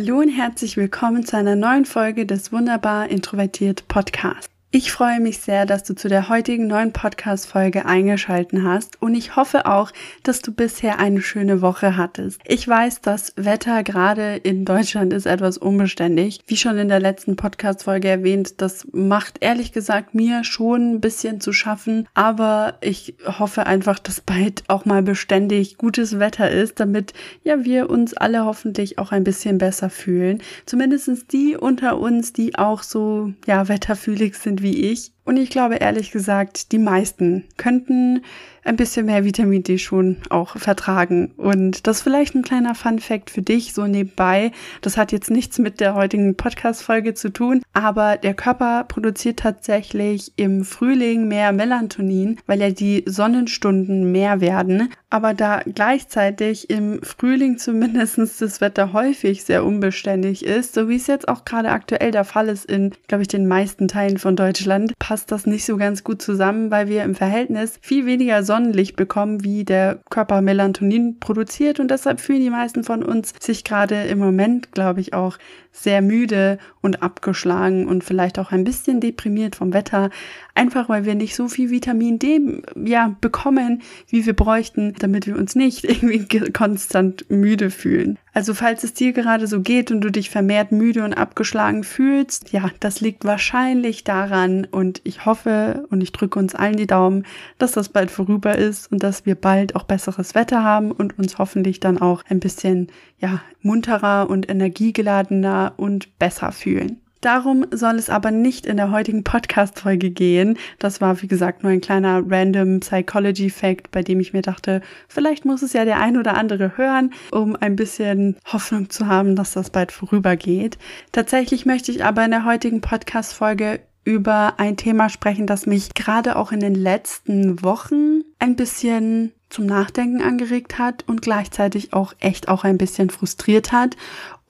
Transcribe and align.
Hallo 0.00 0.20
und 0.20 0.30
herzlich 0.30 0.78
willkommen 0.78 1.26
zu 1.26 1.36
einer 1.36 1.56
neuen 1.56 1.84
Folge 1.84 2.24
des 2.24 2.52
Wunderbar 2.52 3.10
Introvertiert 3.10 3.86
Podcasts. 3.86 4.48
Ich 4.72 4.92
freue 4.92 5.18
mich 5.18 5.38
sehr, 5.40 5.66
dass 5.66 5.82
du 5.82 5.96
zu 5.96 6.06
der 6.06 6.28
heutigen 6.28 6.68
neuen 6.68 6.92
Podcast-Folge 6.92 7.86
eingeschalten 7.86 8.62
hast 8.62 9.02
und 9.02 9.16
ich 9.16 9.34
hoffe 9.34 9.66
auch, 9.66 9.90
dass 10.22 10.42
du 10.42 10.52
bisher 10.52 11.00
eine 11.00 11.22
schöne 11.22 11.60
Woche 11.60 11.96
hattest. 11.96 12.40
Ich 12.46 12.68
weiß, 12.68 13.00
das 13.00 13.32
Wetter 13.34 13.82
gerade 13.82 14.36
in 14.36 14.64
Deutschland 14.64 15.12
ist 15.12 15.26
etwas 15.26 15.58
unbeständig. 15.58 16.38
Wie 16.46 16.56
schon 16.56 16.78
in 16.78 16.86
der 16.86 17.00
letzten 17.00 17.34
Podcast-Folge 17.34 18.06
erwähnt, 18.06 18.60
das 18.60 18.86
macht 18.92 19.38
ehrlich 19.40 19.72
gesagt 19.72 20.14
mir 20.14 20.44
schon 20.44 20.92
ein 20.92 21.00
bisschen 21.00 21.40
zu 21.40 21.52
schaffen, 21.52 22.06
aber 22.14 22.74
ich 22.80 23.16
hoffe 23.26 23.66
einfach, 23.66 23.98
dass 23.98 24.20
bald 24.20 24.62
auch 24.68 24.84
mal 24.84 25.02
beständig 25.02 25.78
gutes 25.78 26.20
Wetter 26.20 26.48
ist, 26.48 26.78
damit 26.78 27.12
ja 27.42 27.64
wir 27.64 27.90
uns 27.90 28.14
alle 28.14 28.44
hoffentlich 28.44 29.00
auch 29.00 29.10
ein 29.10 29.24
bisschen 29.24 29.58
besser 29.58 29.90
fühlen. 29.90 30.40
Zumindestens 30.64 31.26
die 31.26 31.56
unter 31.56 31.98
uns, 31.98 32.32
die 32.32 32.56
auch 32.56 32.84
so 32.84 33.32
ja 33.48 33.66
wetterfühlig 33.66 34.36
sind 34.36 34.59
wie 34.62 34.90
ich. 34.90 35.12
Und 35.24 35.36
ich 35.36 35.50
glaube 35.50 35.76
ehrlich 35.76 36.10
gesagt, 36.10 36.72
die 36.72 36.78
meisten 36.78 37.44
könnten 37.56 38.22
ein 38.64 38.76
bisschen 38.76 39.06
mehr 39.06 39.24
Vitamin 39.24 39.62
D 39.62 39.78
schon 39.78 40.16
auch 40.28 40.56
vertragen. 40.56 41.32
Und 41.36 41.86
das 41.86 41.98
ist 41.98 42.02
vielleicht 42.02 42.34
ein 42.34 42.42
kleiner 42.42 42.74
Fun 42.74 42.98
Fact 42.98 43.30
für 43.30 43.42
dich, 43.42 43.72
so 43.74 43.86
nebenbei. 43.86 44.52
Das 44.80 44.96
hat 44.96 45.12
jetzt 45.12 45.30
nichts 45.30 45.58
mit 45.58 45.80
der 45.80 45.94
heutigen 45.94 46.34
Podcast-Folge 46.34 47.14
zu 47.14 47.32
tun, 47.32 47.62
aber 47.72 48.16
der 48.16 48.34
Körper 48.34 48.84
produziert 48.84 49.40
tatsächlich 49.40 50.32
im 50.36 50.64
Frühling 50.64 51.28
mehr 51.28 51.52
Melatonin, 51.52 52.38
weil 52.46 52.60
ja 52.60 52.70
die 52.70 53.04
Sonnenstunden 53.06 54.12
mehr 54.12 54.40
werden. 54.40 54.90
Aber 55.08 55.34
da 55.34 55.60
gleichzeitig 55.64 56.70
im 56.70 57.02
Frühling 57.02 57.58
zumindest 57.58 58.18
das 58.18 58.60
Wetter 58.60 58.92
häufig 58.92 59.44
sehr 59.44 59.64
unbeständig 59.64 60.44
ist, 60.44 60.74
so 60.74 60.88
wie 60.88 60.96
es 60.96 61.06
jetzt 61.06 61.28
auch 61.28 61.44
gerade 61.44 61.70
aktuell 61.70 62.10
der 62.10 62.24
Fall 62.24 62.48
ist 62.48 62.66
in, 62.66 62.92
glaube 63.08 63.22
ich, 63.22 63.28
den 63.28 63.48
meisten 63.48 63.88
Teilen 63.88 64.18
von 64.18 64.36
Deutschland, 64.36 64.92
passt 64.98 65.32
das 65.32 65.46
nicht 65.46 65.64
so 65.64 65.76
ganz 65.76 66.04
gut 66.04 66.22
zusammen, 66.22 66.70
weil 66.70 66.88
wir 66.88 67.02
im 67.02 67.14
Verhältnis 67.14 67.78
viel 67.80 68.06
weniger 68.06 68.42
Sonnenlicht 68.50 68.96
bekommen, 68.96 69.44
wie 69.44 69.64
der 69.64 70.00
Körper 70.10 70.40
Melatonin 70.42 71.20
produziert. 71.20 71.78
Und 71.78 71.88
deshalb 71.88 72.18
fühlen 72.18 72.40
die 72.40 72.50
meisten 72.50 72.82
von 72.82 73.04
uns 73.04 73.32
sich 73.38 73.62
gerade 73.62 74.02
im 74.08 74.18
Moment, 74.18 74.72
glaube 74.72 75.00
ich, 75.00 75.14
auch 75.14 75.38
sehr 75.72 76.02
müde 76.02 76.58
und 76.80 77.02
abgeschlagen 77.02 77.86
und 77.86 78.04
vielleicht 78.04 78.38
auch 78.38 78.52
ein 78.52 78.64
bisschen 78.64 79.00
deprimiert 79.00 79.56
vom 79.56 79.72
Wetter, 79.72 80.10
einfach 80.54 80.88
weil 80.88 81.04
wir 81.04 81.14
nicht 81.14 81.36
so 81.36 81.48
viel 81.48 81.70
Vitamin 81.70 82.18
D 82.18 82.62
ja 82.84 83.14
bekommen, 83.20 83.82
wie 84.08 84.26
wir 84.26 84.34
bräuchten, 84.34 84.94
damit 84.98 85.26
wir 85.26 85.36
uns 85.36 85.54
nicht 85.54 85.84
irgendwie 86.02 86.50
konstant 86.52 87.30
müde 87.30 87.70
fühlen. 87.70 88.18
Also 88.32 88.54
falls 88.54 88.84
es 88.84 88.94
dir 88.94 89.12
gerade 89.12 89.46
so 89.46 89.60
geht 89.60 89.90
und 89.90 90.02
du 90.02 90.10
dich 90.10 90.30
vermehrt 90.30 90.70
müde 90.70 91.02
und 91.02 91.14
abgeschlagen 91.14 91.82
fühlst, 91.82 92.52
ja, 92.52 92.70
das 92.78 93.00
liegt 93.00 93.24
wahrscheinlich 93.24 94.04
daran 94.04 94.66
und 94.70 95.00
ich 95.04 95.26
hoffe 95.26 95.86
und 95.90 96.00
ich 96.00 96.12
drücke 96.12 96.38
uns 96.38 96.54
allen 96.54 96.76
die 96.76 96.86
Daumen, 96.86 97.26
dass 97.58 97.72
das 97.72 97.88
bald 97.88 98.10
vorüber 98.10 98.56
ist 98.56 98.90
und 98.92 99.02
dass 99.02 99.26
wir 99.26 99.34
bald 99.34 99.74
auch 99.74 99.82
besseres 99.82 100.34
Wetter 100.34 100.62
haben 100.62 100.92
und 100.92 101.18
uns 101.18 101.38
hoffentlich 101.38 101.80
dann 101.80 102.00
auch 102.00 102.22
ein 102.28 102.38
bisschen, 102.38 102.88
ja, 103.18 103.40
munterer 103.62 104.30
und 104.30 104.48
energiegeladener 104.48 105.59
und 105.68 106.18
besser 106.18 106.52
fühlen. 106.52 107.00
Darum 107.20 107.66
soll 107.70 107.96
es 107.96 108.08
aber 108.08 108.30
nicht 108.30 108.64
in 108.64 108.78
der 108.78 108.90
heutigen 108.90 109.24
Podcast-Folge 109.24 110.10
gehen. 110.10 110.56
Das 110.78 111.02
war, 111.02 111.20
wie 111.20 111.26
gesagt, 111.26 111.62
nur 111.62 111.70
ein 111.70 111.82
kleiner 111.82 112.22
random 112.26 112.80
Psychology-Fact, 112.80 113.90
bei 113.90 114.02
dem 114.02 114.20
ich 114.20 114.32
mir 114.32 114.40
dachte, 114.40 114.80
vielleicht 115.06 115.44
muss 115.44 115.60
es 115.60 115.74
ja 115.74 115.84
der 115.84 116.00
ein 116.00 116.16
oder 116.16 116.34
andere 116.38 116.78
hören, 116.78 117.12
um 117.30 117.56
ein 117.56 117.76
bisschen 117.76 118.36
Hoffnung 118.46 118.88
zu 118.88 119.06
haben, 119.06 119.36
dass 119.36 119.52
das 119.52 119.68
bald 119.68 119.92
vorübergeht. 119.92 120.78
Tatsächlich 121.12 121.66
möchte 121.66 121.92
ich 121.92 122.04
aber 122.04 122.24
in 122.24 122.30
der 122.30 122.46
heutigen 122.46 122.80
Podcast-Folge 122.80 123.80
über 124.04 124.54
ein 124.56 124.78
Thema 124.78 125.10
sprechen, 125.10 125.46
das 125.46 125.66
mich 125.66 125.92
gerade 125.92 126.36
auch 126.36 126.52
in 126.52 126.60
den 126.60 126.74
letzten 126.74 127.62
Wochen 127.62 128.22
ein 128.38 128.56
bisschen 128.56 129.32
zum 129.50 129.66
Nachdenken 129.66 130.22
angeregt 130.22 130.78
hat 130.78 131.04
und 131.06 131.22
gleichzeitig 131.22 131.92
auch 131.92 132.14
echt 132.20 132.48
auch 132.48 132.64
ein 132.64 132.78
bisschen 132.78 133.10
frustriert 133.10 133.72
hat. 133.72 133.96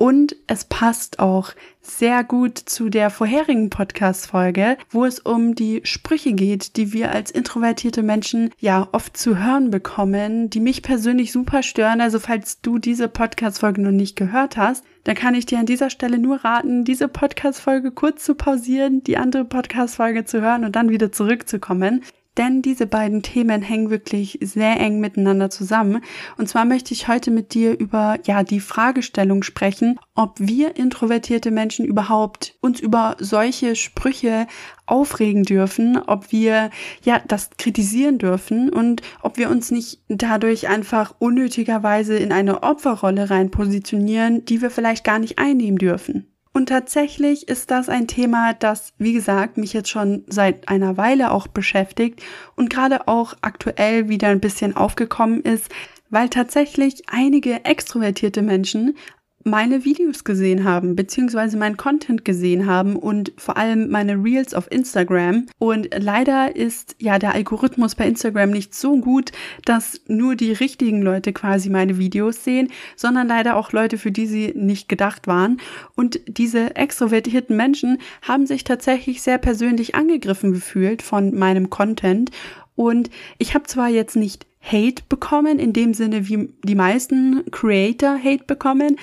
Und 0.01 0.35
es 0.47 0.65
passt 0.65 1.19
auch 1.19 1.53
sehr 1.83 2.25
gut 2.25 2.57
zu 2.57 2.89
der 2.89 3.11
vorherigen 3.11 3.69
Podcast-Folge, 3.69 4.79
wo 4.89 5.05
es 5.05 5.19
um 5.19 5.55
die 5.55 5.83
Sprüche 5.85 6.33
geht, 6.33 6.79
die 6.79 6.95
wir 6.95 7.13
als 7.13 7.31
introvertierte 7.31 8.03
Menschen 8.03 8.49
ja 8.59 8.89
oft 8.93 9.15
zu 9.15 9.37
hören 9.37 9.71
bekommen, 9.71 10.49
die 10.49 10.61
mich 10.61 10.83
persönlich 10.83 11.33
super 11.33 11.63
stören. 11.63 12.01
Also 12.01 12.19
falls 12.19 12.63
du 12.63 12.79
diese 12.79 13.09
Podcast-Folge 13.09 13.83
noch 13.83 13.91
nicht 13.91 14.17
gehört 14.17 14.57
hast, 14.57 14.85
dann 15.05 15.17
kann 15.17 15.35
ich 15.35 15.45
dir 15.45 15.59
an 15.59 15.67
dieser 15.67 15.91
Stelle 15.91 16.19
nur 16.19 16.47
raten, 16.47 16.85
diese 16.85 17.07
Podcast-Folge 17.07 17.91
kurz 17.91 18.25
zu 18.25 18.35
pausieren, 18.35 19.05
die 19.05 19.19
andere 19.19 19.45
Podcast-Folge 19.45 20.25
zu 20.25 20.41
hören 20.41 20.65
und 20.65 20.77
dann 20.77 20.89
wieder 20.89 21.13
zurückzukommen 21.13 22.03
denn 22.41 22.63
diese 22.63 22.87
beiden 22.87 23.23
Themen 23.23 23.61
hängen 23.61 23.91
wirklich 23.91 24.39
sehr 24.41 24.81
eng 24.81 24.99
miteinander 24.99 25.51
zusammen. 25.51 26.03
Und 26.39 26.49
zwar 26.49 26.65
möchte 26.65 26.95
ich 26.95 27.07
heute 27.07 27.31
mit 27.31 27.53
dir 27.53 27.79
über, 27.79 28.19
ja, 28.25 28.43
die 28.43 28.61
Fragestellung 28.61 29.43
sprechen, 29.43 30.01
ob 30.15 30.41
wir 30.41 30.77
introvertierte 30.77 31.51
Menschen 31.51 31.85
überhaupt 31.85 32.57
uns 32.63 32.81
über 32.81 33.17
solche 33.19 33.77
Sprüche 33.77 34.47
aufregen 34.87 35.43
dürfen, 35.43 35.99
ob 35.99 36.33
wir, 36.33 36.71
ja, 37.05 37.21
das 37.29 37.51
kritisieren 37.59 38.17
dürfen 38.17 38.71
und 38.71 39.03
ob 39.21 39.37
wir 39.37 39.51
uns 39.51 39.71
nicht 39.71 40.01
dadurch 40.09 40.67
einfach 40.67 41.15
unnötigerweise 41.19 42.17
in 42.17 42.33
eine 42.33 42.63
Opferrolle 42.63 43.29
rein 43.29 43.51
positionieren, 43.51 44.47
die 44.47 44.63
wir 44.63 44.71
vielleicht 44.71 45.05
gar 45.05 45.19
nicht 45.19 45.39
einnehmen 45.39 45.77
dürfen. 45.77 46.27
Und 46.53 46.69
tatsächlich 46.69 47.49
ist 47.49 47.71
das 47.71 47.89
ein 47.89 48.09
Thema, 48.09 48.55
das, 48.55 48.93
wie 48.99 49.13
gesagt, 49.13 49.57
mich 49.57 49.73
jetzt 49.73 49.89
schon 49.89 50.25
seit 50.27 50.69
einer 50.69 50.97
Weile 50.97 51.31
auch 51.31 51.47
beschäftigt 51.47 52.23
und 52.57 52.71
gerade 52.71 53.07
auch 53.07 53.35
aktuell 53.41 54.09
wieder 54.09 54.29
ein 54.29 54.41
bisschen 54.41 54.77
aufgekommen 54.77 55.43
ist, 55.43 55.69
weil 56.11 56.29
tatsächlich 56.29 57.05
einige 57.09 57.65
extrovertierte 57.65 58.43
Menschen 58.43 58.97
meine 59.45 59.85
Videos 59.85 60.25
gesehen 60.25 60.65
haben, 60.65 60.97
beziehungsweise 60.97 61.57
mein 61.57 61.77
Content 61.77 62.25
gesehen 62.25 62.67
haben 62.67 62.97
und 62.97 63.33
vor 63.37 63.57
allem 63.57 63.89
meine 63.89 64.23
Reels 64.23 64.55
auf 64.55 64.71
Instagram. 64.71 65.47
Und 65.59 65.89
leider 65.97 66.55
ist 66.55 66.97
ja 66.99 67.19
der 67.19 67.35
Algorithmus 67.35 67.95
bei 67.95 68.07
Instagram 68.07 68.51
nicht 68.51 68.75
so 68.75 68.99
gut, 68.99 69.33
dass 69.65 70.01
nur 70.09 70.37
die 70.37 70.53
richtigen 70.53 71.01
Leute 71.03 71.33
quasi 71.33 71.71
meine 71.71 71.99
Videos 71.99 72.45
sehen, 72.45 72.69
sondern 72.97 73.29
leider 73.29 73.57
auch 73.57 73.73
Leute, 73.73 73.97
für 73.97 74.13
die 74.13 74.27
sie 74.27 74.53
nicht 74.55 74.89
gedacht 74.89 75.27
waren. 75.27 75.59
Und 75.97 76.21
diese 76.27 76.77
extrovertierten 76.77 77.57
Menschen 77.57 77.99
haben 78.23 78.47
sich 78.47 78.65
tatsächlich 78.65 79.23
sehr 79.23 79.39
persönlich 79.39 79.95
angegriffen 79.95 80.53
gefühlt 80.53 81.03
von 81.03 81.35
meinem 81.35 81.71
Content. 81.71 82.31
Und 82.77 83.11
ich 83.39 83.55
habe 83.55 83.65
zwar 83.65 83.89
jetzt 83.89 84.17
nicht 84.17 84.50
Hate 84.63 85.03
bekommen, 85.09 85.59
in 85.59 85.73
dem 85.73 85.95
Sinne, 85.95 86.29
wie 86.29 86.53
die 86.65 86.75
meisten 86.75 87.51
Creator 87.51 88.19
Hate 88.23 88.45
bekommen. 88.45 88.97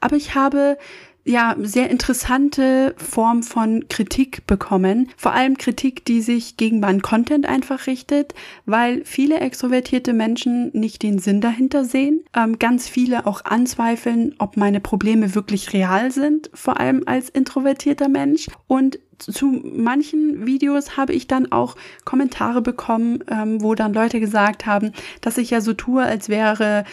Aber 0.00 0.16
ich 0.16 0.34
habe 0.34 0.76
ja 1.24 1.56
sehr 1.58 1.90
interessante 1.90 2.94
Form 2.98 3.42
von 3.42 3.88
Kritik 3.88 4.46
bekommen. 4.46 5.08
Vor 5.16 5.32
allem 5.32 5.56
Kritik, 5.56 6.04
die 6.04 6.20
sich 6.20 6.56
gegen 6.56 6.80
meinen 6.80 7.02
Content 7.02 7.46
einfach 7.46 7.86
richtet, 7.86 8.34
weil 8.66 9.04
viele 9.04 9.40
extrovertierte 9.40 10.12
Menschen 10.12 10.70
nicht 10.74 11.02
den 11.02 11.18
Sinn 11.18 11.40
dahinter 11.40 11.84
sehen. 11.84 12.22
Ähm, 12.34 12.58
ganz 12.58 12.88
viele 12.88 13.26
auch 13.26 13.44
anzweifeln, 13.44 14.34
ob 14.38 14.56
meine 14.56 14.80
Probleme 14.80 15.34
wirklich 15.34 15.72
real 15.72 16.10
sind, 16.10 16.50
vor 16.52 16.78
allem 16.78 17.02
als 17.06 17.30
introvertierter 17.30 18.08
Mensch. 18.08 18.48
Und 18.66 18.98
zu 19.18 19.46
manchen 19.46 20.46
Videos 20.46 20.96
habe 20.96 21.12
ich 21.12 21.26
dann 21.26 21.50
auch 21.52 21.76
Kommentare 22.04 22.60
bekommen, 22.60 23.24
ähm, 23.30 23.62
wo 23.62 23.74
dann 23.74 23.94
Leute 23.94 24.20
gesagt 24.20 24.66
haben, 24.66 24.92
dass 25.20 25.38
ich 25.38 25.50
ja 25.50 25.60
so 25.60 25.72
tue, 25.72 26.02
als 26.02 26.28
wäre 26.28 26.84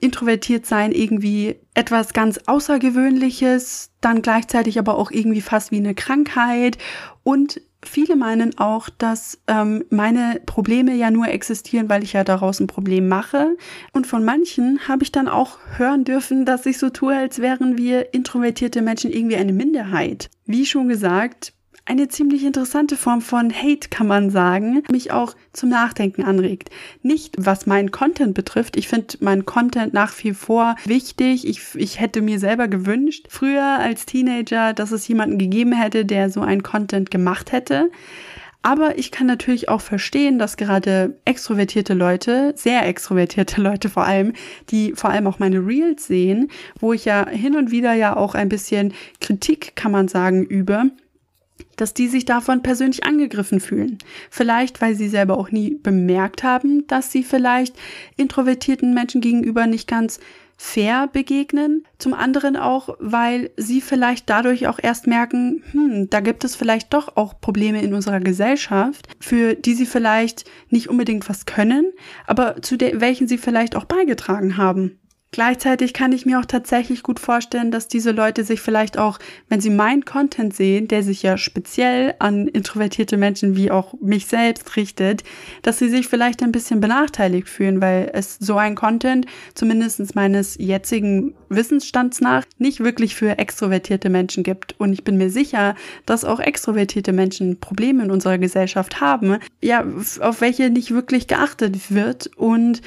introvertiert 0.00 0.66
sein 0.66 0.92
irgendwie 0.92 1.56
etwas 1.74 2.12
ganz 2.12 2.38
Außergewöhnliches, 2.46 3.90
dann 4.00 4.22
gleichzeitig 4.22 4.78
aber 4.78 4.96
auch 4.96 5.10
irgendwie 5.10 5.40
fast 5.40 5.70
wie 5.70 5.76
eine 5.76 5.94
Krankheit 5.94 6.78
und 7.22 7.60
Viele 7.82 8.14
meinen 8.14 8.58
auch, 8.58 8.90
dass 8.90 9.40
ähm, 9.46 9.84
meine 9.88 10.42
Probleme 10.44 10.94
ja 10.94 11.10
nur 11.10 11.28
existieren, 11.28 11.88
weil 11.88 12.02
ich 12.02 12.12
ja 12.12 12.24
daraus 12.24 12.60
ein 12.60 12.66
Problem 12.66 13.08
mache. 13.08 13.56
Und 13.94 14.06
von 14.06 14.22
manchen 14.22 14.86
habe 14.86 15.02
ich 15.02 15.12
dann 15.12 15.28
auch 15.28 15.58
hören 15.78 16.04
dürfen, 16.04 16.44
dass 16.44 16.66
ich 16.66 16.76
so 16.76 16.90
tue, 16.90 17.16
als 17.16 17.38
wären 17.38 17.78
wir 17.78 18.12
introvertierte 18.12 18.82
Menschen 18.82 19.10
irgendwie 19.10 19.36
eine 19.36 19.54
Minderheit. 19.54 20.28
Wie 20.44 20.66
schon 20.66 20.88
gesagt, 20.88 21.54
eine 21.84 22.08
ziemlich 22.08 22.44
interessante 22.44 22.96
Form 22.96 23.20
von 23.20 23.52
Hate, 23.52 23.88
kann 23.88 24.06
man 24.06 24.30
sagen, 24.30 24.82
mich 24.90 25.10
auch 25.12 25.34
zum 25.52 25.70
Nachdenken 25.70 26.22
anregt. 26.22 26.70
Nicht, 27.02 27.34
was 27.38 27.66
meinen 27.66 27.90
Content 27.90 28.34
betrifft. 28.34 28.76
Ich 28.76 28.88
finde 28.88 29.16
meinen 29.20 29.44
Content 29.44 29.92
nach 29.92 30.12
wie 30.22 30.32
vor 30.32 30.76
wichtig. 30.84 31.46
Ich, 31.46 31.60
ich 31.74 32.00
hätte 32.00 32.22
mir 32.22 32.38
selber 32.38 32.68
gewünscht, 32.68 33.26
früher 33.28 33.78
als 33.78 34.06
Teenager, 34.06 34.72
dass 34.72 34.92
es 34.92 35.08
jemanden 35.08 35.38
gegeben 35.38 35.72
hätte, 35.72 36.04
der 36.04 36.30
so 36.30 36.40
einen 36.40 36.62
Content 36.62 37.10
gemacht 37.10 37.52
hätte. 37.52 37.90
Aber 38.62 38.98
ich 38.98 39.10
kann 39.10 39.26
natürlich 39.26 39.70
auch 39.70 39.80
verstehen, 39.80 40.38
dass 40.38 40.58
gerade 40.58 41.18
extrovertierte 41.24 41.94
Leute, 41.94 42.52
sehr 42.56 42.86
extrovertierte 42.86 43.60
Leute 43.62 43.88
vor 43.88 44.04
allem, 44.04 44.34
die 44.70 44.92
vor 44.94 45.10
allem 45.10 45.26
auch 45.26 45.38
meine 45.38 45.66
Reels 45.66 46.06
sehen, 46.06 46.50
wo 46.78 46.92
ich 46.92 47.06
ja 47.06 47.28
hin 47.28 47.56
und 47.56 47.70
wieder 47.70 47.94
ja 47.94 48.16
auch 48.16 48.34
ein 48.34 48.48
bisschen 48.48 48.92
Kritik, 49.20 49.76
kann 49.76 49.92
man 49.92 50.08
sagen, 50.08 50.44
übe, 50.44 50.90
dass 51.80 51.94
die 51.94 52.08
sich 52.08 52.24
davon 52.24 52.62
persönlich 52.62 53.04
angegriffen 53.04 53.60
fühlen. 53.60 53.98
Vielleicht, 54.30 54.80
weil 54.80 54.94
sie 54.94 55.08
selber 55.08 55.38
auch 55.38 55.50
nie 55.50 55.76
bemerkt 55.82 56.42
haben, 56.42 56.86
dass 56.86 57.10
sie 57.10 57.22
vielleicht 57.22 57.76
introvertierten 58.16 58.92
Menschen 58.94 59.20
gegenüber 59.20 59.66
nicht 59.66 59.88
ganz 59.88 60.20
fair 60.62 61.08
begegnen. 61.10 61.84
Zum 61.96 62.12
anderen 62.12 62.54
auch, 62.54 62.94
weil 62.98 63.50
sie 63.56 63.80
vielleicht 63.80 64.28
dadurch 64.28 64.66
auch 64.66 64.78
erst 64.80 65.06
merken, 65.06 65.62
hm, 65.72 66.10
da 66.10 66.20
gibt 66.20 66.44
es 66.44 66.54
vielleicht 66.54 66.92
doch 66.92 67.16
auch 67.16 67.40
Probleme 67.40 67.80
in 67.80 67.94
unserer 67.94 68.20
Gesellschaft, 68.20 69.08
für 69.20 69.54
die 69.54 69.72
sie 69.72 69.86
vielleicht 69.86 70.44
nicht 70.68 70.90
unbedingt 70.90 71.26
was 71.30 71.46
können, 71.46 71.90
aber 72.26 72.60
zu 72.60 72.78
welchen 72.78 73.26
sie 73.26 73.38
vielleicht 73.38 73.74
auch 73.74 73.86
beigetragen 73.86 74.58
haben. 74.58 74.98
Gleichzeitig 75.32 75.92
kann 75.92 76.10
ich 76.10 76.26
mir 76.26 76.40
auch 76.40 76.44
tatsächlich 76.44 77.04
gut 77.04 77.20
vorstellen, 77.20 77.70
dass 77.70 77.86
diese 77.86 78.10
Leute 78.10 78.42
sich 78.42 78.60
vielleicht 78.60 78.98
auch, 78.98 79.20
wenn 79.48 79.60
sie 79.60 79.70
meinen 79.70 80.04
Content 80.04 80.54
sehen, 80.54 80.88
der 80.88 81.04
sich 81.04 81.22
ja 81.22 81.38
speziell 81.38 82.16
an 82.18 82.48
introvertierte 82.48 83.16
Menschen 83.16 83.54
wie 83.54 83.70
auch 83.70 83.94
mich 84.00 84.26
selbst 84.26 84.74
richtet, 84.74 85.22
dass 85.62 85.78
sie 85.78 85.88
sich 85.88 86.08
vielleicht 86.08 86.42
ein 86.42 86.50
bisschen 86.50 86.80
benachteiligt 86.80 87.48
fühlen, 87.48 87.80
weil 87.80 88.10
es 88.12 88.38
so 88.40 88.56
ein 88.56 88.74
Content, 88.74 89.26
zumindest 89.54 90.16
meines 90.16 90.56
jetzigen 90.58 91.34
Wissensstands 91.48 92.20
nach, 92.20 92.44
nicht 92.58 92.80
wirklich 92.80 93.14
für 93.14 93.38
extrovertierte 93.38 94.10
Menschen 94.10 94.42
gibt. 94.42 94.80
Und 94.80 94.92
ich 94.92 95.04
bin 95.04 95.16
mir 95.16 95.30
sicher, 95.30 95.76
dass 96.06 96.24
auch 96.24 96.40
extrovertierte 96.40 97.12
Menschen 97.12 97.60
Probleme 97.60 98.02
in 98.02 98.10
unserer 98.10 98.38
Gesellschaft 98.38 99.00
haben, 99.00 99.38
ja, 99.62 99.84
auf 100.20 100.40
welche 100.40 100.70
nicht 100.70 100.90
wirklich 100.90 101.28
geachtet 101.28 101.94
wird 101.94 102.36
und 102.36 102.82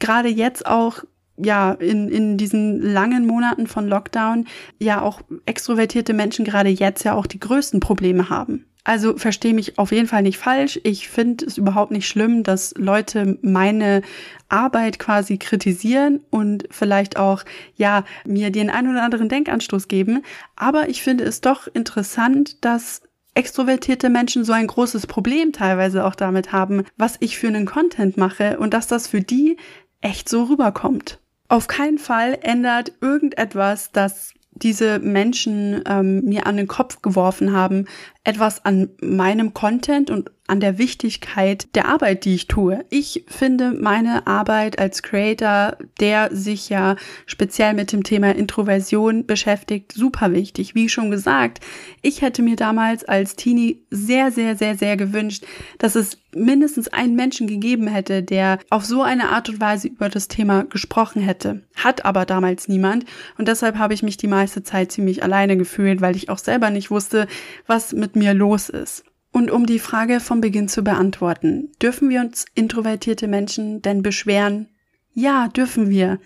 gerade 0.00 0.28
jetzt 0.28 0.66
auch 0.66 1.04
ja, 1.36 1.72
in, 1.72 2.08
in 2.08 2.36
diesen 2.36 2.80
langen 2.80 3.26
Monaten 3.26 3.66
von 3.66 3.88
Lockdown 3.88 4.46
ja 4.78 5.02
auch 5.02 5.20
extrovertierte 5.46 6.14
Menschen 6.14 6.44
gerade 6.44 6.68
jetzt 6.68 7.04
ja 7.04 7.14
auch 7.14 7.26
die 7.26 7.40
größten 7.40 7.80
Probleme 7.80 8.28
haben. 8.28 8.66
Also 8.86 9.16
verstehe 9.16 9.54
mich 9.54 9.78
auf 9.78 9.92
jeden 9.92 10.06
Fall 10.06 10.22
nicht 10.22 10.36
falsch. 10.36 10.78
Ich 10.84 11.08
finde 11.08 11.46
es 11.46 11.56
überhaupt 11.56 11.90
nicht 11.90 12.06
schlimm, 12.06 12.42
dass 12.42 12.74
Leute 12.76 13.38
meine 13.40 14.02
Arbeit 14.50 14.98
quasi 14.98 15.38
kritisieren 15.38 16.20
und 16.28 16.68
vielleicht 16.70 17.16
auch, 17.16 17.44
ja, 17.76 18.04
mir 18.26 18.50
den 18.50 18.68
ein 18.68 18.86
oder 18.86 19.02
anderen 19.02 19.30
Denkanstoß 19.30 19.88
geben. 19.88 20.22
Aber 20.54 20.90
ich 20.90 21.02
finde 21.02 21.24
es 21.24 21.40
doch 21.40 21.66
interessant, 21.72 22.62
dass 22.62 23.00
extrovertierte 23.32 24.10
Menschen 24.10 24.44
so 24.44 24.52
ein 24.52 24.66
großes 24.66 25.06
Problem 25.06 25.52
teilweise 25.52 26.04
auch 26.04 26.14
damit 26.14 26.52
haben, 26.52 26.84
was 26.98 27.16
ich 27.20 27.38
für 27.38 27.48
einen 27.48 27.64
Content 27.64 28.18
mache 28.18 28.58
und 28.58 28.74
dass 28.74 28.86
das 28.86 29.08
für 29.08 29.22
die 29.22 29.56
echt 30.02 30.28
so 30.28 30.44
rüberkommt. 30.44 31.18
Auf 31.54 31.68
keinen 31.68 31.98
Fall 31.98 32.36
ändert 32.42 32.90
irgendetwas, 33.00 33.92
das 33.92 34.34
diese 34.50 34.98
Menschen 34.98 35.84
ähm, 35.86 36.24
mir 36.24 36.48
an 36.48 36.56
den 36.56 36.66
Kopf 36.66 37.00
geworfen 37.00 37.52
haben, 37.52 37.86
etwas 38.24 38.64
an 38.64 38.90
meinem 39.00 39.54
Content 39.54 40.10
und 40.10 40.30
an 40.46 40.60
der 40.60 40.76
Wichtigkeit 40.76 41.74
der 41.74 41.88
Arbeit, 41.88 42.26
die 42.26 42.34
ich 42.34 42.48
tue. 42.48 42.84
Ich 42.90 43.24
finde 43.28 43.70
meine 43.72 44.26
Arbeit 44.26 44.78
als 44.78 45.02
Creator, 45.02 45.78
der 46.00 46.34
sich 46.34 46.68
ja 46.68 46.96
speziell 47.24 47.72
mit 47.72 47.92
dem 47.92 48.02
Thema 48.02 48.34
Introversion 48.34 49.24
beschäftigt, 49.24 49.92
super 49.92 50.32
wichtig. 50.32 50.74
Wie 50.74 50.90
schon 50.90 51.10
gesagt, 51.10 51.60
ich 52.02 52.20
hätte 52.20 52.42
mir 52.42 52.56
damals 52.56 53.04
als 53.04 53.36
Teenie 53.36 53.86
sehr, 53.90 54.30
sehr, 54.30 54.54
sehr, 54.56 54.76
sehr 54.76 54.98
gewünscht, 54.98 55.46
dass 55.78 55.94
es 55.94 56.18
mindestens 56.34 56.88
einen 56.88 57.14
Menschen 57.14 57.46
gegeben 57.46 57.86
hätte, 57.86 58.22
der 58.22 58.58
auf 58.68 58.84
so 58.84 59.02
eine 59.02 59.30
Art 59.30 59.48
und 59.48 59.60
Weise 59.60 59.88
über 59.88 60.08
das 60.08 60.28
Thema 60.28 60.64
gesprochen 60.64 61.22
hätte. 61.22 61.62
Hat 61.76 62.04
aber 62.04 62.26
damals 62.26 62.68
niemand 62.68 63.04
und 63.38 63.48
deshalb 63.48 63.78
habe 63.78 63.94
ich 63.94 64.02
mich 64.02 64.16
die 64.16 64.26
meiste 64.26 64.62
Zeit 64.62 64.92
ziemlich 64.92 65.22
alleine 65.22 65.56
gefühlt, 65.56 66.00
weil 66.00 66.16
ich 66.16 66.28
auch 66.28 66.38
selber 66.38 66.70
nicht 66.70 66.90
wusste, 66.90 67.28
was 67.66 67.92
mit 67.92 68.13
mir 68.16 68.34
los 68.34 68.68
ist. 68.68 69.04
Und 69.32 69.50
um 69.50 69.66
die 69.66 69.80
Frage 69.80 70.20
vom 70.20 70.40
Beginn 70.40 70.68
zu 70.68 70.82
beantworten, 70.82 71.72
dürfen 71.82 72.08
wir 72.08 72.20
uns 72.20 72.44
introvertierte 72.54 73.26
Menschen 73.26 73.82
denn 73.82 74.02
beschweren? 74.02 74.68
Ja, 75.12 75.48
dürfen 75.48 75.90
wir. 75.90 76.20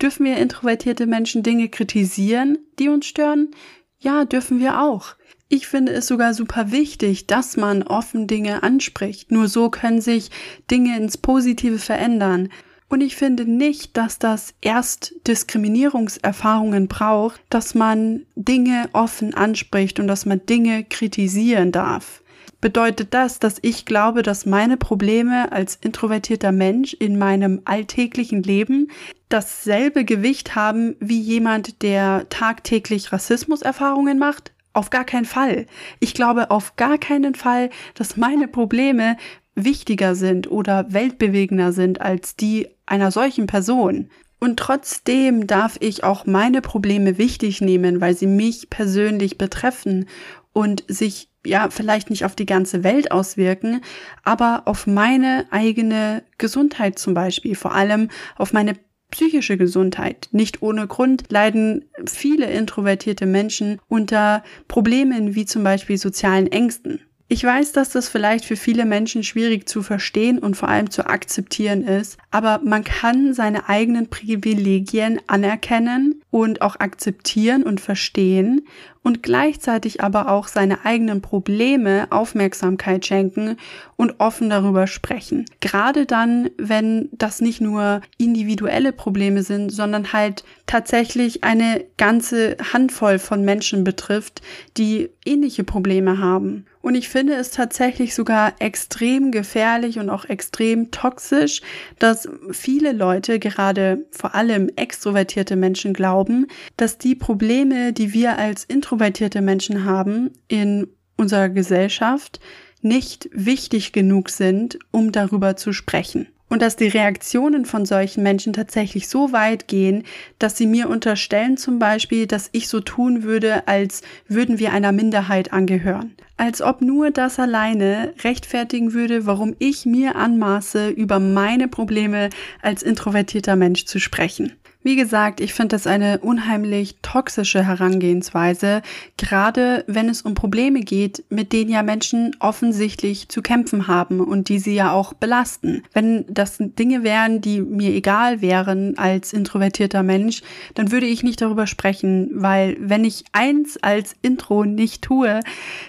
Dürfen 0.00 0.26
wir 0.26 0.36
introvertierte 0.38 1.06
Menschen 1.06 1.42
Dinge 1.42 1.68
kritisieren, 1.68 2.58
die 2.78 2.88
uns 2.88 3.06
stören? 3.06 3.50
Ja, 3.98 4.24
dürfen 4.24 4.60
wir 4.60 4.80
auch. 4.80 5.16
Ich 5.48 5.66
finde 5.66 5.92
es 5.92 6.06
sogar 6.06 6.34
super 6.34 6.72
wichtig, 6.72 7.26
dass 7.26 7.56
man 7.56 7.82
offen 7.82 8.26
Dinge 8.26 8.62
anspricht. 8.62 9.30
Nur 9.30 9.48
so 9.48 9.70
können 9.70 10.00
sich 10.00 10.30
Dinge 10.70 10.96
ins 10.96 11.16
Positive 11.16 11.78
verändern. 11.78 12.48
Und 12.88 13.00
ich 13.00 13.16
finde 13.16 13.44
nicht, 13.50 13.96
dass 13.96 14.18
das 14.18 14.54
erst 14.60 15.14
Diskriminierungserfahrungen 15.26 16.86
braucht, 16.86 17.40
dass 17.50 17.74
man 17.74 18.26
Dinge 18.36 18.88
offen 18.92 19.34
anspricht 19.34 19.98
und 19.98 20.06
dass 20.06 20.26
man 20.26 20.44
Dinge 20.46 20.84
kritisieren 20.84 21.72
darf 21.72 22.22
bedeutet 22.64 23.12
das, 23.12 23.40
dass 23.40 23.58
ich 23.60 23.84
glaube, 23.84 24.22
dass 24.22 24.46
meine 24.46 24.78
Probleme 24.78 25.52
als 25.52 25.76
introvertierter 25.76 26.50
Mensch 26.50 26.94
in 26.94 27.18
meinem 27.18 27.60
alltäglichen 27.66 28.42
Leben 28.42 28.90
dasselbe 29.28 30.06
Gewicht 30.06 30.54
haben 30.54 30.96
wie 30.98 31.20
jemand, 31.20 31.82
der 31.82 32.26
tagtäglich 32.30 33.12
Rassismuserfahrungen 33.12 34.18
macht? 34.18 34.54
Auf 34.72 34.88
gar 34.88 35.04
keinen 35.04 35.26
Fall. 35.26 35.66
Ich 36.00 36.14
glaube 36.14 36.50
auf 36.50 36.76
gar 36.76 36.96
keinen 36.96 37.34
Fall, 37.34 37.68
dass 37.96 38.16
meine 38.16 38.48
Probleme 38.48 39.18
wichtiger 39.54 40.14
sind 40.14 40.50
oder 40.50 40.92
weltbewegender 40.92 41.72
sind 41.72 42.00
als 42.00 42.36
die 42.36 42.68
einer 42.86 43.10
solchen 43.10 43.46
Person. 43.46 44.10
Und 44.40 44.58
trotzdem 44.58 45.46
darf 45.46 45.76
ich 45.80 46.04
auch 46.04 46.26
meine 46.26 46.60
Probleme 46.60 47.18
wichtig 47.18 47.60
nehmen, 47.60 48.00
weil 48.00 48.14
sie 48.14 48.26
mich 48.26 48.68
persönlich 48.68 49.38
betreffen 49.38 50.06
und 50.52 50.84
sich 50.88 51.28
ja, 51.46 51.68
vielleicht 51.70 52.10
nicht 52.10 52.24
auf 52.24 52.34
die 52.34 52.46
ganze 52.46 52.84
Welt 52.84 53.12
auswirken, 53.12 53.82
aber 54.22 54.62
auf 54.64 54.86
meine 54.86 55.46
eigene 55.50 56.22
Gesundheit 56.38 56.98
zum 56.98 57.14
Beispiel, 57.14 57.54
vor 57.54 57.74
allem 57.74 58.08
auf 58.36 58.52
meine 58.52 58.74
psychische 59.10 59.56
Gesundheit. 59.56 60.28
Nicht 60.32 60.62
ohne 60.62 60.86
Grund 60.86 61.30
leiden 61.30 61.84
viele 62.06 62.46
introvertierte 62.46 63.26
Menschen 63.26 63.78
unter 63.88 64.42
Problemen 64.68 65.34
wie 65.34 65.44
zum 65.44 65.62
Beispiel 65.62 65.98
sozialen 65.98 66.50
Ängsten. 66.50 67.00
Ich 67.26 67.42
weiß, 67.42 67.72
dass 67.72 67.88
das 67.88 68.10
vielleicht 68.10 68.44
für 68.44 68.56
viele 68.56 68.84
Menschen 68.84 69.22
schwierig 69.22 69.66
zu 69.66 69.82
verstehen 69.82 70.38
und 70.38 70.56
vor 70.56 70.68
allem 70.68 70.90
zu 70.90 71.06
akzeptieren 71.06 71.82
ist, 71.82 72.18
aber 72.30 72.60
man 72.62 72.84
kann 72.84 73.32
seine 73.32 73.68
eigenen 73.68 74.10
Privilegien 74.10 75.20
anerkennen 75.26 76.20
und 76.30 76.60
auch 76.60 76.80
akzeptieren 76.80 77.62
und 77.62 77.80
verstehen 77.80 78.66
und 79.04 79.22
gleichzeitig 79.22 80.02
aber 80.02 80.30
auch 80.30 80.48
seine 80.48 80.84
eigenen 80.84 81.20
Probleme 81.20 82.08
Aufmerksamkeit 82.10 83.06
schenken 83.06 83.56
und 83.96 84.18
offen 84.18 84.50
darüber 84.50 84.88
sprechen. 84.88 85.44
Gerade 85.60 86.06
dann, 86.06 86.50
wenn 86.56 87.10
das 87.12 87.40
nicht 87.40 87.60
nur 87.60 88.00
individuelle 88.18 88.92
Probleme 88.92 89.42
sind, 89.44 89.70
sondern 89.70 90.12
halt 90.12 90.42
tatsächlich 90.66 91.44
eine 91.44 91.84
ganze 91.98 92.56
Handvoll 92.72 93.18
von 93.18 93.44
Menschen 93.44 93.84
betrifft, 93.84 94.40
die 94.76 95.10
ähnliche 95.24 95.64
Probleme 95.64 96.18
haben. 96.18 96.64
Und 96.84 96.96
ich 96.96 97.08
finde 97.08 97.32
es 97.34 97.50
tatsächlich 97.50 98.14
sogar 98.14 98.52
extrem 98.58 99.32
gefährlich 99.32 99.98
und 99.98 100.10
auch 100.10 100.26
extrem 100.26 100.90
toxisch, 100.90 101.62
dass 101.98 102.28
viele 102.50 102.92
Leute, 102.92 103.38
gerade 103.38 104.04
vor 104.10 104.34
allem 104.34 104.70
extrovertierte 104.76 105.56
Menschen, 105.56 105.94
glauben, 105.94 106.46
dass 106.76 106.98
die 106.98 107.14
Probleme, 107.14 107.94
die 107.94 108.12
wir 108.12 108.36
als 108.36 108.64
introvertierte 108.94 109.42
Menschen 109.42 109.84
haben 109.84 110.30
in 110.46 110.86
unserer 111.16 111.48
Gesellschaft, 111.48 112.38
nicht 112.80 113.28
wichtig 113.32 113.90
genug 113.92 114.30
sind, 114.30 114.78
um 114.92 115.10
darüber 115.10 115.56
zu 115.56 115.72
sprechen. 115.72 116.28
Und 116.48 116.62
dass 116.62 116.76
die 116.76 116.86
Reaktionen 116.86 117.64
von 117.64 117.86
solchen 117.86 118.22
Menschen 118.22 118.52
tatsächlich 118.52 119.08
so 119.08 119.32
weit 119.32 119.66
gehen, 119.66 120.04
dass 120.38 120.56
sie 120.56 120.66
mir 120.66 120.88
unterstellen 120.88 121.56
zum 121.56 121.80
Beispiel, 121.80 122.28
dass 122.28 122.50
ich 122.52 122.68
so 122.68 122.78
tun 122.78 123.24
würde, 123.24 123.66
als 123.66 124.02
würden 124.28 124.60
wir 124.60 124.72
einer 124.72 124.92
Minderheit 124.92 125.52
angehören. 125.52 126.14
Als 126.36 126.62
ob 126.62 126.80
nur 126.80 127.10
das 127.10 127.40
alleine 127.40 128.14
rechtfertigen 128.22 128.92
würde, 128.92 129.26
warum 129.26 129.56
ich 129.58 129.86
mir 129.86 130.14
anmaße, 130.14 130.90
über 130.90 131.18
meine 131.18 131.66
Probleme 131.66 132.30
als 132.62 132.84
introvertierter 132.84 133.56
Mensch 133.56 133.86
zu 133.86 133.98
sprechen. 133.98 134.52
Wie 134.86 134.96
gesagt, 134.96 135.40
ich 135.40 135.54
finde 135.54 135.76
das 135.76 135.86
eine 135.86 136.18
unheimlich 136.18 136.96
toxische 137.00 137.64
Herangehensweise, 137.64 138.82
gerade 139.16 139.82
wenn 139.86 140.10
es 140.10 140.20
um 140.20 140.34
Probleme 140.34 140.80
geht, 140.80 141.24
mit 141.30 141.54
denen 141.54 141.70
ja 141.70 141.82
Menschen 141.82 142.36
offensichtlich 142.38 143.30
zu 143.30 143.40
kämpfen 143.40 143.88
haben 143.88 144.20
und 144.20 144.50
die 144.50 144.58
sie 144.58 144.74
ja 144.74 144.92
auch 144.92 145.14
belasten. 145.14 145.84
Wenn 145.94 146.26
das 146.28 146.58
Dinge 146.58 147.02
wären, 147.02 147.40
die 147.40 147.62
mir 147.62 147.94
egal 147.94 148.42
wären 148.42 148.98
als 148.98 149.32
introvertierter 149.32 150.02
Mensch, 150.02 150.42
dann 150.74 150.92
würde 150.92 151.06
ich 151.06 151.22
nicht 151.22 151.40
darüber 151.40 151.66
sprechen, 151.66 152.28
weil 152.34 152.76
wenn 152.78 153.06
ich 153.06 153.24
eins 153.32 153.78
als 153.82 154.14
Intro 154.20 154.66
nicht 154.66 155.00
tue, 155.00 155.40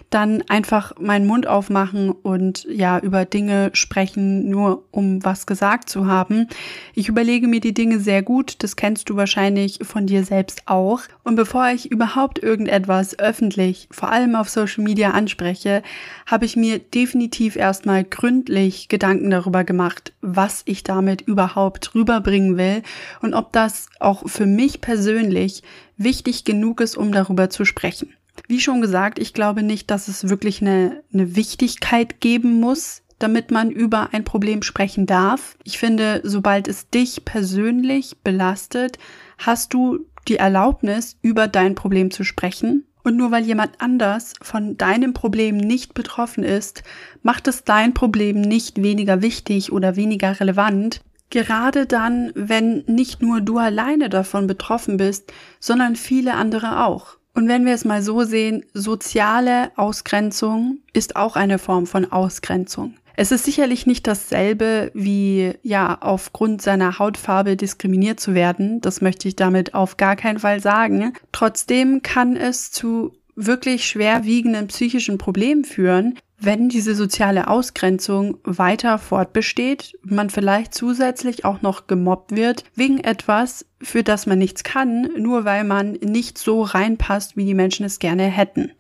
dann 0.10 0.42
einfach 0.48 0.94
meinen 1.02 1.28
Mund 1.28 1.48
aufmachen 1.48 2.12
und 2.12 2.66
ja 2.70 3.00
über 3.00 3.25
Dinge 3.25 3.72
sprechen, 3.74 4.50
nur 4.50 4.86
um 4.92 5.22
was 5.25 5.46
gesagt 5.46 5.90
zu 5.90 6.08
haben. 6.08 6.48
Ich 6.94 7.10
überlege 7.10 7.50
mir 7.50 7.60
die 7.60 7.74
Dinge 7.74 8.00
sehr 8.00 8.24
gut, 8.24 8.64
das 8.64 8.78
kennst 8.86 9.10
du 9.10 9.15
wahrscheinlich 9.15 9.80
von 9.82 10.06
dir 10.06 10.24
selbst 10.24 10.68
auch. 10.68 11.00
Und 11.24 11.36
bevor 11.36 11.70
ich 11.70 11.89
überhaupt 11.89 12.38
irgendetwas 12.38 13.18
öffentlich, 13.18 13.88
vor 13.89 14.12
allem 14.12 14.36
auf 14.36 14.48
Social 14.48 14.84
Media 14.84 15.10
anspreche, 15.10 15.82
habe 16.27 16.46
ich 16.46 16.56
mir 16.56 16.77
definitiv 16.77 17.56
erstmal 17.56 18.04
gründlich 18.04 18.88
Gedanken 18.88 19.32
darüber 19.32 19.63
gemacht, 19.63 20.13
was 20.22 20.62
ich 20.65 20.84
damit 20.84 21.24
überhaupt 21.24 21.96
rüberbringen 21.96 22.58
will 22.58 22.84
und 23.24 23.34
ob 23.34 23.51
das 23.54 23.88
auch 24.00 24.30
für 24.30 24.46
mich 24.46 24.82
persönlich 24.82 25.63
wichtig 25.98 26.44
genug 26.44 26.80
ist, 26.80 26.96
um 26.96 27.12
darüber 27.12 27.50
zu 27.50 27.65
sprechen. 27.65 28.13
Wie 28.48 28.60
schon 28.60 28.82
gesagt, 28.82 29.18
ich 29.18 29.34
glaube 29.34 29.63
nicht, 29.63 29.89
dass 29.89 30.08
es 30.08 30.30
wirklich 30.30 30.62
eine, 30.62 31.01
eine 31.12 31.36
Wichtigkeit 31.36 32.22
geben 32.22 32.60
muss, 32.60 33.01
damit 33.20 33.52
man 33.52 33.72
über 33.72 34.14
ein 34.14 34.24
Problem 34.24 34.62
sprechen 34.62 35.06
darf. 35.06 35.58
Ich 35.64 35.78
finde, 35.78 36.22
sobald 36.24 36.68
es 36.68 36.90
dich 36.90 37.26
persönlich 37.26 38.18
belastet, 38.24 38.98
hast 39.38 39.74
du 39.74 40.06
die 40.28 40.38
Erlaubnis, 40.38 41.18
über 41.22 41.48
dein 41.48 41.76
Problem 41.76 42.12
zu 42.12 42.24
sprechen. 42.24 42.86
Und 43.04 43.18
nur 43.18 43.30
weil 43.30 43.46
jemand 43.46 43.80
anders 43.80 44.34
von 44.42 44.78
deinem 44.78 45.14
Problem 45.14 45.58
nicht 45.58 45.94
betroffen 45.94 46.44
ist, 46.44 46.84
macht 47.22 47.48
es 47.48 47.64
dein 47.64 47.94
Problem 47.94 48.42
nicht 48.42 48.82
weniger 48.82 49.22
wichtig 49.22 49.72
oder 49.72 49.96
weniger 49.96 50.40
relevant. 50.40 51.02
Gerade 51.30 51.86
dann, 51.86 52.32
wenn 52.34 52.84
nicht 52.88 53.22
nur 53.22 53.42
du 53.42 53.60
alleine 53.60 54.10
davon 54.10 54.48
betroffen 54.48 54.98
bist, 54.98 55.32
sondern 55.60 55.96
viele 55.96 56.34
andere 56.34 56.84
auch. 56.84 57.18
Und 57.36 57.48
wenn 57.48 57.66
wir 57.66 57.74
es 57.74 57.86
mal 57.86 58.02
so 58.02 58.24
sehen, 58.24 58.66
soziale 58.74 59.72
Ausgrenzung 59.76 60.80
ist 60.94 61.16
auch 61.16 61.36
eine 61.36 61.60
Form 61.60 61.86
von 61.86 62.12
Ausgrenzung. 62.12 62.96
Es 63.18 63.32
ist 63.32 63.46
sicherlich 63.46 63.86
nicht 63.86 64.08
dasselbe 64.08 64.92
wie, 64.94 65.54
ja, 65.64 65.98
aufgrund 66.02 66.62
seiner 66.62 67.00
Hautfarbe 67.00 67.56
diskriminiert 67.56 68.20
zu 68.20 68.34
werden. 68.34 68.82
Das 68.82 69.02
möchte 69.02 69.28
ich 69.28 69.36
damit 69.36 69.74
auf 69.74 69.98
gar 69.98 70.16
keinen 70.16 70.40
Fall 70.40 70.60
sagen. 70.60 71.14
Trotzdem 71.32 72.02
kann 72.02 72.36
es 72.36 72.72
zu 72.72 73.14
wirklich 73.36 73.86
schwerwiegenden 73.86 74.68
psychischen 74.68 75.18
Problemen 75.18 75.66
führen, 75.66 76.18
wenn 76.38 76.70
diese 76.70 76.96
soziale 76.96 77.48
Ausgrenzung 77.48 78.38
weiter 78.44 78.98
fortbesteht, 78.98 79.94
man 80.04 80.30
vielleicht 80.30 80.74
zusätzlich 80.74 81.46
auch 81.46 81.62
noch 81.62 81.88
gemobbt 81.88 82.36
wird 82.36 82.66
wegen 82.76 83.00
etwas, 83.00 83.66
für 83.86 84.04
das 84.04 84.25
man 84.25 84.39
nichts 84.39 84.63
kann, 84.63 85.10
nur 85.18 85.46
weil 85.46 85.63
man 85.63 85.94
nicht 85.94 86.38
so 86.38 86.63
reinpasst, 86.63 87.38
wie 87.38 87.46
die 87.46 87.54
Menschen 87.54 87.86
es 87.86 88.00
gerne 88.00 88.24
hätten. 88.24 88.72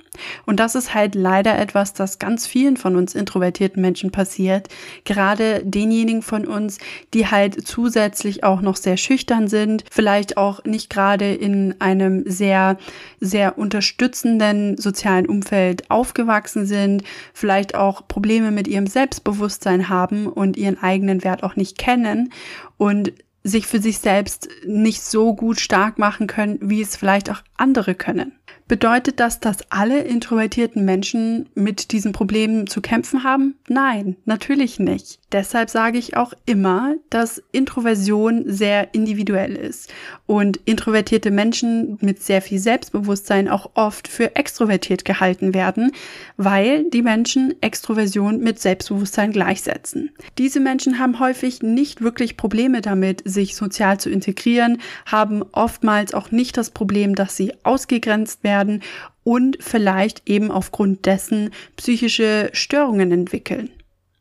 Und 0.45 0.59
das 0.59 0.75
ist 0.75 0.93
halt 0.93 1.15
leider 1.15 1.57
etwas, 1.57 1.93
das 1.93 2.19
ganz 2.19 2.47
vielen 2.47 2.77
von 2.77 2.95
uns 2.95 3.15
introvertierten 3.15 3.81
Menschen 3.81 4.11
passiert. 4.11 4.69
Gerade 5.03 5.61
denjenigen 5.63 6.21
von 6.21 6.45
uns, 6.45 6.77
die 7.13 7.27
halt 7.27 7.67
zusätzlich 7.67 8.43
auch 8.43 8.61
noch 8.61 8.75
sehr 8.75 8.97
schüchtern 8.97 9.47
sind, 9.47 9.83
vielleicht 9.91 10.37
auch 10.37 10.63
nicht 10.63 10.89
gerade 10.89 11.33
in 11.33 11.75
einem 11.79 12.23
sehr, 12.25 12.77
sehr 13.19 13.57
unterstützenden 13.57 14.77
sozialen 14.77 15.27
Umfeld 15.27 15.89
aufgewachsen 15.91 16.65
sind, 16.65 17.03
vielleicht 17.33 17.75
auch 17.75 18.07
Probleme 18.07 18.51
mit 18.51 18.67
ihrem 18.67 18.87
Selbstbewusstsein 18.87 19.89
haben 19.89 20.27
und 20.27 20.57
ihren 20.57 20.81
eigenen 20.81 21.23
Wert 21.23 21.43
auch 21.43 21.55
nicht 21.55 21.77
kennen 21.77 22.31
und 22.77 23.13
sich 23.45 23.67
für 23.67 23.79
sich 23.79 23.99
selbst 23.99 24.49
nicht 24.65 25.03
so 25.03 25.35
gut 25.35 25.59
stark 25.59 25.99
machen 25.99 26.25
können, 26.25 26.57
wie 26.61 26.81
es 26.81 26.95
vielleicht 26.95 27.29
auch 27.29 27.43
andere 27.55 27.93
können. 27.93 28.33
Bedeutet 28.67 29.19
das, 29.19 29.39
dass 29.39 29.59
alle 29.69 29.99
introvertierten 29.99 30.85
Menschen 30.85 31.49
mit 31.53 31.91
diesen 31.91 32.13
Problemen 32.13 32.65
zu 32.65 32.81
kämpfen 32.81 33.23
haben? 33.23 33.59
Nein, 33.67 34.15
natürlich 34.25 34.79
nicht. 34.79 35.19
Deshalb 35.31 35.69
sage 35.69 35.99
ich 35.99 36.17
auch 36.17 36.33
immer, 36.47 36.95
dass 37.11 37.43
Introversion 37.51 38.45
sehr 38.47 38.95
individuell 38.95 39.55
ist 39.55 39.93
und 40.25 40.57
introvertierte 40.65 41.29
Menschen 41.29 41.99
mit 42.01 42.23
sehr 42.23 42.41
viel 42.41 42.57
Selbstbewusstsein 42.57 43.49
auch 43.49 43.69
oft 43.75 44.07
für 44.07 44.35
extrovertiert 44.35 45.05
gehalten 45.05 45.53
werden, 45.53 45.91
weil 46.37 46.89
die 46.89 47.03
Menschen 47.03 47.53
Extroversion 47.61 48.39
mit 48.39 48.59
Selbstbewusstsein 48.59 49.31
gleichsetzen. 49.31 50.09
Diese 50.39 50.59
Menschen 50.59 50.97
haben 50.97 51.19
häufig 51.19 51.61
nicht 51.61 52.01
wirklich 52.01 52.35
Probleme 52.35 52.81
damit, 52.81 53.21
sich 53.25 53.55
sozial 53.55 53.99
zu 53.99 54.09
integrieren, 54.09 54.79
haben 55.05 55.43
oftmals 55.51 56.15
auch 56.15 56.31
nicht 56.31 56.57
das 56.57 56.71
Problem, 56.71 57.13
dass 57.13 57.37
sie 57.37 57.53
ausgegrenzt 57.63 58.43
werden 58.43 58.54
werden 58.55 58.81
und 59.23 59.57
vielleicht 59.59 60.29
eben 60.29 60.51
aufgrund 60.51 61.05
dessen 61.05 61.49
psychische 61.75 62.49
Störungen 62.53 63.11
entwickeln. 63.11 63.69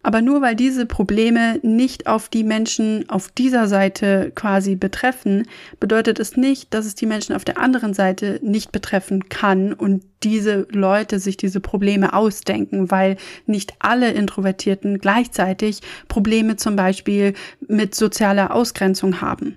Aber 0.02 0.20
nur 0.20 0.42
weil 0.42 0.54
diese 0.54 0.84
Probleme 0.84 1.58
nicht 1.62 2.06
auf 2.06 2.28
die 2.28 2.44
Menschen 2.44 3.08
auf 3.08 3.30
dieser 3.30 3.68
Seite 3.68 4.32
quasi 4.34 4.76
betreffen, 4.76 5.48
bedeutet 5.80 6.20
es 6.20 6.36
nicht, 6.36 6.74
dass 6.74 6.84
es 6.84 6.94
die 6.94 7.06
Menschen 7.06 7.34
auf 7.34 7.44
der 7.46 7.58
anderen 7.58 7.94
Seite 7.94 8.38
nicht 8.42 8.70
betreffen 8.70 9.30
kann 9.30 9.72
und 9.72 10.04
diese 10.22 10.66
Leute 10.70 11.18
sich 11.20 11.38
diese 11.38 11.60
Probleme 11.60 12.12
ausdenken, 12.12 12.90
weil 12.90 13.16
nicht 13.46 13.72
alle 13.78 14.10
Introvertierten 14.10 14.98
gleichzeitig 14.98 15.80
Probleme 16.06 16.56
zum 16.56 16.76
Beispiel 16.76 17.32
mit 17.66 17.94
sozialer 17.94 18.54
Ausgrenzung 18.54 19.22
haben. 19.22 19.56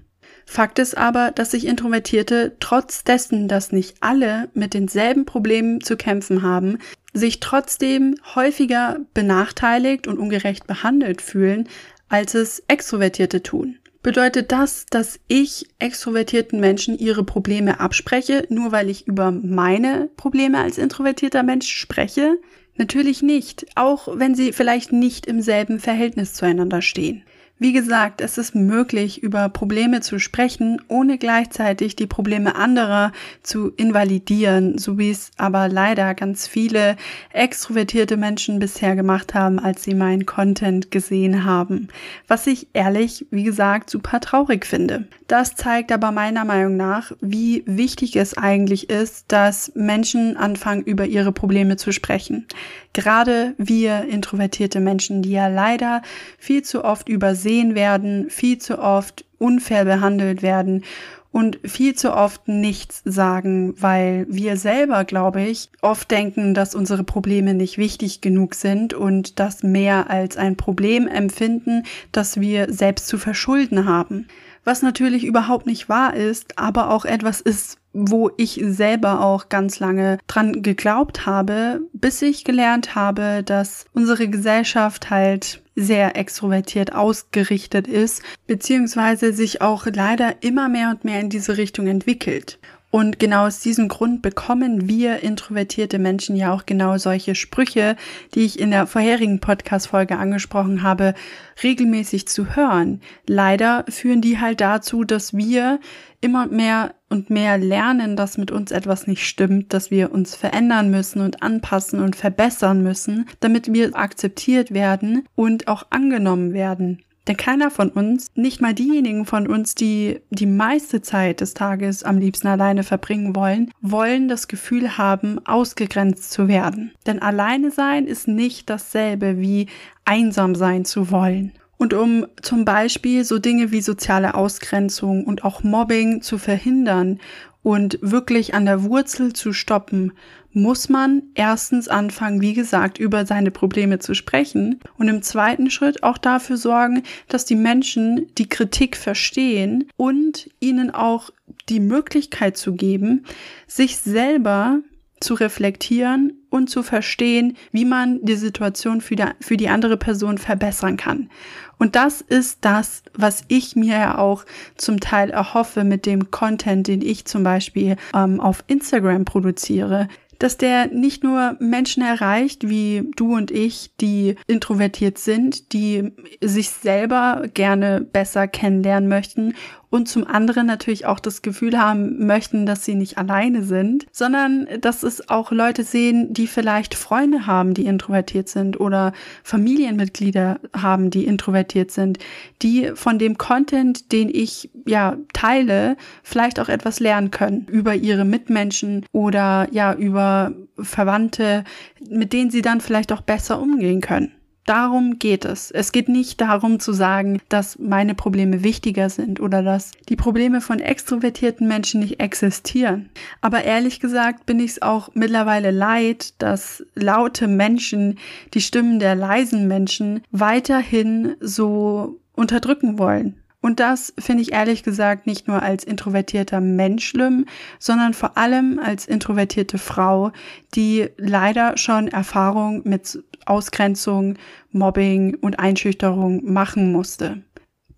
Fakt 0.50 0.80
ist 0.80 0.98
aber, 0.98 1.32
dass 1.32 1.52
sich 1.52 1.68
Introvertierte 1.68 2.56
trotz 2.62 3.04
dessen, 3.04 3.50
dass 3.50 3.74
nicht 3.74 3.98
alle 4.00 4.50
mit 4.54 4.74
denselben 4.74 5.26
Problemen 5.26 5.82
zu 5.82 5.98
kämpfen 5.98 6.42
haben, 6.42 6.78
sich 7.14 7.42
trotzdem 7.42 8.16
häufiger 8.34 9.02
benachteiligt 9.14 10.08
und 10.08 10.18
ungerecht 10.18 10.66
behandelt 10.66 11.22
fühlen, 11.22 11.68
als 12.08 12.34
es 12.34 12.64
Extrovertierte 12.70 13.44
tun. 13.44 13.78
Bedeutet 14.02 14.54
das, 14.54 14.86
dass 14.90 15.20
ich 15.28 15.68
extrovertierten 15.80 16.62
Menschen 16.62 16.98
ihre 16.98 17.26
Probleme 17.26 17.82
abspreche, 17.82 18.46
nur 18.50 18.72
weil 18.72 18.90
ich 18.90 19.06
über 19.06 19.32
meine 19.32 20.10
Probleme 20.16 20.60
als 20.60 20.78
introvertierter 20.78 21.44
Mensch 21.44 21.68
spreche? 21.70 22.38
Natürlich 22.76 23.22
nicht, 23.22 23.66
auch 23.76 24.08
wenn 24.18 24.34
sie 24.34 24.54
vielleicht 24.54 24.94
nicht 24.94 25.26
im 25.26 25.42
selben 25.42 25.82
Verhältnis 25.82 26.34
zueinander 26.36 26.82
stehen. 26.82 27.24
Wie 27.60 27.74
gesagt, 27.74 28.22
es 28.22 28.38
ist 28.38 28.54
möglich, 28.54 29.24
über 29.24 29.50
Probleme 29.50 30.02
zu 30.02 30.20
sprechen, 30.20 30.80
ohne 30.90 31.18
gleichzeitig 31.18 31.96
die 31.96 32.06
Probleme 32.06 32.56
anderer 32.56 33.12
zu 33.42 33.72
invalidieren, 33.78 34.78
so 34.78 35.00
wie 35.00 35.10
es 35.10 35.32
aber 35.38 35.68
leider 35.68 36.14
ganz 36.14 36.48
viele 36.48 36.98
extrovertierte 37.34 38.16
Menschen 38.16 38.60
bisher 38.60 38.96
gemacht 38.96 39.34
haben, 39.34 39.58
als 39.58 39.84
sie 39.84 39.96
meinen 39.96 40.28
Content 40.28 40.92
gesehen 40.92 41.46
haben. 41.46 41.88
Was 42.28 42.46
ich 42.46 42.68
ehrlich, 42.74 43.26
wie 43.32 43.44
gesagt, 43.44 43.90
super 43.90 44.20
traurig 44.20 44.64
finde. 44.64 45.08
Das 45.28 45.56
zeigt 45.56 45.92
aber 45.92 46.12
meiner 46.12 46.46
Meinung 46.46 46.78
nach, 46.78 47.12
wie 47.22 47.64
wichtig 47.66 48.18
es 48.18 48.38
eigentlich 48.38 48.92
ist, 48.92 49.26
dass 49.32 49.72
Menschen 49.74 50.38
anfangen, 50.38 50.84
über 50.84 51.08
ihre 51.08 51.32
Probleme 51.32 51.76
zu 51.76 51.92
sprechen. 51.92 52.46
Gerade 52.94 53.54
wir 53.58 54.06
introvertierte 54.06 54.80
Menschen, 54.80 55.22
die 55.22 55.32
ja 55.32 55.48
leider 55.48 56.02
viel 56.38 56.64
zu 56.64 56.84
oft 56.84 57.10
übersehen 57.48 57.76
werden, 57.76 58.30
viel 58.30 58.58
zu 58.58 58.78
oft 58.80 59.26
unfair 59.40 59.86
behandelt 59.86 60.42
werden 60.42 60.84
und 61.32 61.60
viel 61.64 61.96
zu 61.96 62.14
oft 62.14 62.48
nichts 62.48 63.02
sagen, 63.06 63.74
weil 63.80 64.26
wir 64.30 64.58
selber, 64.58 65.06
glaube 65.06 65.42
ich, 65.44 65.70
oft 65.82 66.10
denken, 66.12 66.54
dass 66.54 66.76
unsere 66.76 67.04
Probleme 67.04 67.54
nicht 67.54 67.78
wichtig 67.78 68.22
genug 68.22 68.56
sind 68.56 68.94
und 68.94 69.40
das 69.40 69.64
mehr 69.64 70.10
als 70.10 70.36
ein 70.36 70.58
Problem 70.58 71.08
empfinden, 71.08 71.84
das 72.12 72.42
wir 72.42 72.74
selbst 72.74 73.08
zu 73.08 73.18
verschulden 73.18 73.86
haben. 73.86 74.28
Was 74.66 74.82
natürlich 74.82 75.24
überhaupt 75.24 75.68
nicht 75.68 75.88
wahr 75.88 76.14
ist, 76.16 76.58
aber 76.58 76.90
auch 76.90 77.06
etwas 77.06 77.40
ist, 77.40 77.78
wo 77.94 78.30
ich 78.36 78.62
selber 78.66 79.22
auch 79.22 79.48
ganz 79.48 79.80
lange 79.80 80.18
dran 80.28 80.62
geglaubt 80.62 81.26
habe, 81.26 81.82
bis 81.94 82.22
ich 82.22 82.44
gelernt 82.44 82.94
habe, 82.96 83.44
dass 83.46 83.86
unsere 83.94 84.28
Gesellschaft 84.28 85.10
halt 85.10 85.62
sehr 85.78 86.18
extrovertiert 86.18 86.94
ausgerichtet 86.94 87.88
ist, 87.88 88.24
beziehungsweise 88.48 89.32
sich 89.32 89.62
auch 89.62 89.86
leider 89.86 90.42
immer 90.42 90.68
mehr 90.70 90.90
und 90.90 91.06
mehr 91.06 91.20
in 91.20 91.30
diese 91.30 91.58
Richtung 91.58 91.86
entwickelt. 91.88 92.58
Und 92.90 93.20
genau 93.20 93.46
aus 93.46 93.60
diesem 93.60 93.90
Grund 93.90 94.22
bekommen 94.22 94.88
wir 94.88 95.20
introvertierte 95.20 96.00
Menschen 96.00 96.38
ja 96.38 96.54
auch 96.54 96.66
genau 96.66 96.98
solche 96.98 97.36
Sprüche, 97.36 97.98
die 98.34 98.46
ich 98.46 98.60
in 98.60 98.72
der 98.72 98.88
vorherigen 98.88 99.42
Podcast-Folge 99.42 100.18
angesprochen 100.18 100.84
habe, 100.84 101.14
regelmäßig 101.62 102.30
zu 102.30 102.56
hören. 102.56 103.02
Leider 103.26 103.84
führen 103.90 104.22
die 104.22 104.40
halt 104.40 104.62
dazu, 104.62 105.04
dass 105.04 105.36
wir 105.36 105.82
immer 106.22 106.48
mehr 106.48 106.96
und 107.10 107.30
mehr 107.30 107.58
lernen, 107.58 108.16
dass 108.16 108.38
mit 108.38 108.52
uns 108.52 108.72
etwas 108.72 109.06
nicht 109.06 109.28
stimmt, 109.28 109.74
dass 109.74 109.92
wir 109.92 110.12
uns 110.12 110.36
verändern 110.36 110.90
müssen 110.90 111.22
und 111.22 111.44
anpassen 111.44 112.02
und 112.02 112.16
verbessern 112.16 112.82
müssen, 112.82 113.28
damit 113.42 113.72
wir 113.72 113.96
akzeptiert 113.98 114.74
werden 114.74 115.28
und 115.36 115.68
auch 115.68 115.88
angenommen 115.90 116.54
werden. 116.54 117.04
Denn 117.28 117.38
keiner 117.38 117.70
von 117.70 117.90
uns, 117.90 118.32
nicht 118.36 118.62
mal 118.62 118.74
diejenigen 118.74 119.26
von 119.26 119.48
uns, 119.48 119.76
die 119.76 120.22
die 120.30 120.46
meiste 120.46 121.02
Zeit 121.02 121.42
des 121.42 121.54
Tages 121.54 122.04
am 122.04 122.18
liebsten 122.18 122.48
alleine 122.48 122.84
verbringen 122.84 123.36
wollen, 123.36 123.72
wollen 123.82 124.30
das 124.30 124.48
Gefühl 124.48 124.98
haben, 124.98 125.46
ausgegrenzt 125.46 126.32
zu 126.32 126.48
werden. 126.48 126.92
Denn 127.06 127.22
alleine 127.22 127.72
sein 127.72 128.06
ist 128.06 128.28
nicht 128.28 128.70
dasselbe 128.70 129.40
wie 129.40 129.68
einsam 130.06 130.56
sein 130.56 130.86
zu 130.86 131.12
wollen. 131.12 131.52
Und 131.78 131.94
um 131.94 132.26
zum 132.42 132.66
Beispiel 132.66 133.24
so 133.24 133.38
Dinge 133.38 133.72
wie 133.72 133.82
soziale 133.82 134.34
Ausgrenzung 134.34 135.26
und 135.26 135.44
auch 135.44 135.64
Mobbing 135.64 136.22
zu 136.22 136.38
verhindern 136.40 137.20
und 137.68 138.00
wirklich 138.02 138.54
an 138.54 138.66
der 138.66 138.84
Wurzel 138.84 139.34
zu 139.34 139.52
stoppen, 139.52 140.14
muss 140.54 140.88
man 140.88 141.24
erstens 141.36 141.90
anfangen, 141.90 142.40
wie 142.40 142.54
gesagt, 142.54 142.98
über 142.98 143.26
seine 143.26 143.52
Probleme 143.52 144.00
zu 144.00 144.14
sprechen 144.14 144.80
und 144.98 145.10
im 145.10 145.22
zweiten 145.22 145.70
Schritt 145.70 146.02
auch 146.02 146.18
dafür 146.18 146.56
sorgen, 146.56 147.04
dass 147.28 147.44
die 147.44 147.58
Menschen 147.58 148.34
die 148.38 148.48
Kritik 148.48 148.96
verstehen 148.96 149.90
und 149.98 150.50
ihnen 150.62 150.92
auch 150.92 151.30
die 151.68 151.82
Möglichkeit 151.82 152.56
zu 152.56 152.74
geben, 152.74 153.26
sich 153.68 153.98
selber 153.98 154.80
zu 155.20 155.34
reflektieren 155.34 156.34
und 156.50 156.70
zu 156.70 156.84
verstehen, 156.84 157.58
wie 157.72 157.86
man 157.86 158.24
die 158.24 158.36
Situation 158.36 159.02
für 159.02 159.16
die, 159.16 159.26
für 159.40 159.58
die 159.58 159.70
andere 159.70 159.98
Person 159.98 160.38
verbessern 160.38 160.98
kann. 160.98 161.30
Und 161.78 161.96
das 161.96 162.22
ist 162.22 162.60
das, 162.62 163.04
was 163.14 163.44
ich 163.48 163.76
mir 163.76 163.98
ja 163.98 164.18
auch 164.18 164.46
zum 164.76 165.00
Teil 165.00 165.30
erhoffe 165.30 165.84
mit 165.84 166.06
dem 166.06 166.32
Content, 166.32 166.88
den 166.88 167.02
ich 167.02 167.26
zum 167.26 167.44
Beispiel 167.44 167.98
ähm, 168.14 168.40
auf 168.40 168.64
Instagram 168.68 169.26
produziere 169.26 170.08
dass 170.40 170.58
der 170.58 170.88
nicht 170.88 171.24
nur 171.24 171.56
Menschen 171.60 172.04
erreicht, 172.04 172.70
wie 172.70 173.10
du 173.16 173.36
und 173.36 173.52
ich, 173.52 173.92
die 174.00 174.36
introvertiert 174.48 175.18
sind, 175.18 175.74
die 175.74 176.12
sich 176.42 176.70
selber 176.70 177.44
gerne 177.54 178.02
besser 178.02 178.48
kennenlernen 178.48 179.10
möchten 179.10 179.56
und 179.90 180.08
zum 180.08 180.28
anderen 180.28 180.68
natürlich 180.68 181.06
auch 181.06 181.20
das 181.20 181.42
Gefühl 181.42 181.80
haben 181.80 182.26
möchten, 182.26 182.66
dass 182.66 182.84
sie 182.84 182.96
nicht 182.96 183.18
alleine 183.18 183.64
sind, 183.64 184.06
sondern 184.12 184.68
dass 184.82 185.04
es 185.04 185.30
auch 185.30 185.52
Leute 185.52 185.84
sehen, 185.84 186.34
die 186.34 186.48
vielleicht 186.48 186.96
Freunde 186.96 187.48
haben, 187.48 187.74
die 187.74 187.86
introvertiert 187.86 188.50
sind 188.50 188.80
oder 188.80 189.14
Familienmitglieder 189.44 190.60
haben, 190.76 191.10
die 191.10 191.26
introvertiert 191.26 191.92
sind, 191.92 192.20
die 192.62 192.92
von 192.96 193.18
dem 193.20 193.38
Content, 193.38 194.12
den 194.12 194.30
ich 194.30 194.70
ja 194.86 195.18
teile, 195.34 195.96
vielleicht 196.24 196.60
auch 196.60 196.70
etwas 196.70 197.00
lernen 197.00 197.32
können 197.32 197.66
über 197.70 197.96
ihre 197.96 198.26
Mitmenschen 198.26 199.06
oder 199.12 199.68
ja 199.72 199.94
über 199.94 200.54
Verwandte, 200.78 201.64
mit 202.10 202.34
denen 202.34 202.52
sie 202.52 202.62
dann 202.62 202.82
vielleicht 202.82 203.12
auch 203.12 203.22
besser 203.22 203.62
umgehen 203.62 204.02
können. 204.02 204.37
Darum 204.68 205.18
geht 205.18 205.46
es. 205.46 205.72
Es 205.72 205.94
geht 205.94 206.10
nicht 206.10 206.42
darum 206.42 206.82
zu 206.82 206.92
sagen, 206.92 207.40
dass 207.48 207.80
meine 207.80 208.16
Probleme 208.16 208.64
wichtiger 208.64 209.10
sind 209.10 209.40
oder 209.40 209.64
dass 209.64 209.94
die 210.10 210.18
Probleme 210.18 210.60
von 210.60 210.80
extrovertierten 210.80 211.70
Menschen 211.70 212.02
nicht 212.02 212.20
existieren. 212.20 213.10
Aber 213.40 213.64
ehrlich 213.64 214.02
gesagt 214.02 214.46
bin 214.46 214.60
ich 214.60 214.72
es 214.72 214.82
auch 214.82 215.10
mittlerweile 215.14 215.72
leid, 215.72 216.34
dass 216.42 216.86
laute 216.96 217.48
Menschen 217.48 218.20
die 218.54 218.60
Stimmen 218.60 219.00
der 219.00 219.16
leisen 219.16 219.70
Menschen 219.70 220.22
weiterhin 220.32 221.38
so 221.40 222.20
unterdrücken 222.34 223.00
wollen. 223.00 223.42
Und 223.62 223.80
das 223.80 224.14
finde 224.20 224.44
ich 224.44 224.54
ehrlich 224.54 224.84
gesagt 224.84 225.26
nicht 225.26 225.48
nur 225.48 225.62
als 225.62 225.84
introvertierter 225.84 226.62
Mensch 226.62 227.08
schlimm, 227.08 227.46
sondern 227.80 228.14
vor 228.14 228.38
allem 228.38 228.80
als 228.80 229.08
introvertierte 229.08 229.78
Frau, 229.78 230.32
die 230.76 231.10
leider 231.18 231.76
schon 231.78 232.08
Erfahrung 232.08 232.82
mit 232.86 233.24
Ausgrenzung, 233.46 234.38
Mobbing 234.72 235.36
und 235.36 235.60
Einschüchterung 235.60 236.52
machen 236.52 236.92
musste. 236.92 237.42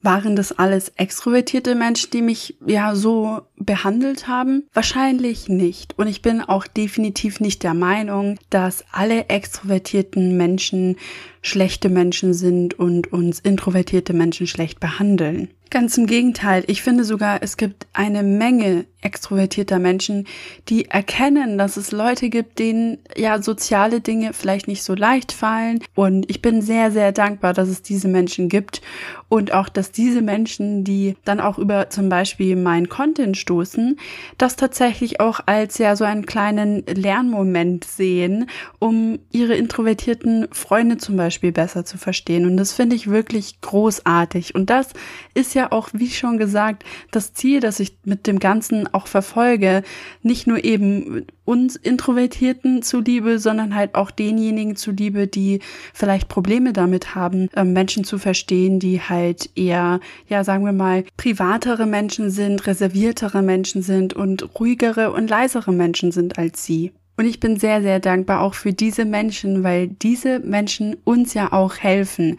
Waren 0.02 0.38
das 0.38 0.58
alles 0.58 0.90
extrovertierte 0.96 1.76
Menschen, 1.76 2.12
die 2.12 2.22
mich 2.22 2.58
ja 2.66 2.96
so 2.96 3.42
behandelt 3.60 4.28
haben? 4.28 4.68
Wahrscheinlich 4.74 5.50
nicht. 5.50 5.98
Und 5.98 6.08
ich 6.08 6.22
bin 6.22 6.42
auch 6.42 6.66
definitiv 6.66 7.40
nicht 7.40 7.64
der 7.64 7.74
Meinung, 7.74 8.40
dass 8.50 8.84
alle 8.92 9.30
extrovertierten 9.30 10.38
Menschen 10.38 10.96
schlechte 11.42 11.90
Menschen 11.90 12.34
sind 12.34 12.78
und 12.78 13.12
uns 13.14 13.40
introvertierte 13.40 14.14
Menschen 14.14 14.48
schlecht 14.48 14.80
behandeln. 14.80 15.50
Ganz 15.72 15.98
im 16.00 16.08
Gegenteil. 16.08 16.64
Ich 16.66 16.82
finde 16.82 17.04
sogar, 17.04 17.44
es 17.44 17.56
gibt 17.56 17.86
eine 17.94 18.24
Menge 18.24 18.86
extrovertierter 19.02 19.78
Menschen, 19.78 20.26
die 20.68 20.86
erkennen, 20.86 21.60
dass 21.60 21.78
es 21.78 21.92
Leute 21.92 22.30
gibt, 22.30 22.58
denen 22.58 22.98
ja 23.16 23.40
soziale 23.40 24.02
Dinge 24.02 24.34
vielleicht 24.34 24.68
nicht 24.68 24.82
so 24.82 24.96
leicht 24.96 25.32
fallen. 25.32 25.80
Und 25.94 26.28
ich 26.28 26.42
bin 26.42 26.64
sehr, 26.64 26.92
sehr 26.92 27.12
dankbar, 27.12 27.54
dass 27.54 27.70
es 27.70 27.84
diese 27.84 28.08
Menschen 28.08 28.50
gibt. 28.50 28.82
Und 29.30 29.54
auch, 29.54 29.70
dass 29.70 29.92
diese 29.92 30.24
Menschen, 30.24 30.84
die 30.84 31.16
dann 31.24 31.40
auch 31.40 31.60
über 31.60 31.92
zum 31.92 32.10
Beispiel 32.10 32.56
mein 32.56 32.90
Content 32.90 33.38
stoßen, 33.50 34.00
das 34.38 34.58
tatsächlich 34.58 35.20
auch 35.20 35.40
als 35.48 35.80
ja 35.80 35.96
so 35.96 36.04
einen 36.04 36.28
kleinen 36.28 36.86
Lernmoment 36.86 37.84
sehen, 37.84 38.48
um 38.78 39.18
ihre 39.32 39.56
introvertierten 39.56 40.48
Freunde 40.52 40.98
zum 40.98 41.18
Beispiel 41.18 41.52
besser 41.52 41.84
zu 41.84 41.98
verstehen. 41.98 42.46
Und 42.46 42.58
das 42.58 42.74
finde 42.74 42.96
ich 42.96 43.10
wirklich 43.10 43.60
großartig. 43.62 44.54
Und 44.54 44.70
das 44.70 44.90
ist 45.34 45.56
ja 45.56 45.72
auch, 45.72 45.90
wie 45.94 46.12
schon 46.12 46.38
gesagt, 46.38 46.84
das 47.10 47.34
Ziel, 47.34 47.60
das 47.60 47.80
ich 47.80 47.98
mit 48.06 48.28
dem 48.28 48.38
Ganzen 48.38 48.88
auch 48.94 49.08
verfolge. 49.08 49.82
Nicht 50.22 50.46
nur 50.46 50.64
eben 50.64 51.26
uns 51.50 51.76
Introvertierten 51.76 52.84
zuliebe, 52.84 53.40
sondern 53.40 53.74
halt 53.74 53.96
auch 53.96 54.12
denjenigen 54.12 54.76
zuliebe, 54.76 55.26
die 55.26 55.62
vielleicht 55.96 56.28
Probleme 56.28 56.74
damit 56.74 57.16
haben, 57.16 57.50
ähm, 57.56 57.74
Menschen 57.74 58.04
zu 58.04 58.20
verstehen, 58.20 58.80
die 58.80 59.02
halt 59.02 59.50
eher, 59.56 60.00
ja, 60.28 60.44
sagen 60.44 60.64
wir 60.64 60.74
mal, 60.74 61.06
privatere 61.18 61.88
Menschen 61.88 62.30
sind, 62.30 62.68
reserviertere 62.68 63.42
Menschen 63.42 63.82
sind 63.82 64.14
und 64.14 64.60
ruhigere 64.60 65.12
und 65.12 65.28
leisere 65.28 65.74
Menschen 65.74 66.12
sind 66.12 66.38
als 66.38 66.64
sie. 66.64 66.92
Und 67.18 67.26
ich 67.26 67.40
bin 67.40 67.58
sehr, 67.58 67.82
sehr 67.82 68.00
dankbar 68.00 68.42
auch 68.42 68.54
für 68.54 68.72
diese 68.72 69.06
Menschen, 69.06 69.64
weil 69.64 69.88
diese 69.88 70.40
Menschen 70.40 70.98
uns 71.04 71.34
ja 71.34 71.52
auch 71.52 71.78
helfen. 71.78 72.38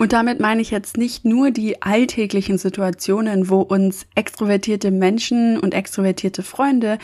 Und 0.00 0.14
damit 0.14 0.40
meine 0.40 0.62
ich 0.62 0.70
jetzt 0.70 0.96
nicht 0.96 1.26
nur 1.26 1.50
die 1.50 1.82
alltäglichen 1.82 2.56
Situationen, 2.56 3.50
wo 3.50 3.60
uns 3.60 4.06
extrovertierte 4.14 4.90
Menschen 4.90 5.58
und 5.58 5.74
extrovertierte 5.74 6.42
Freunde 6.42 6.96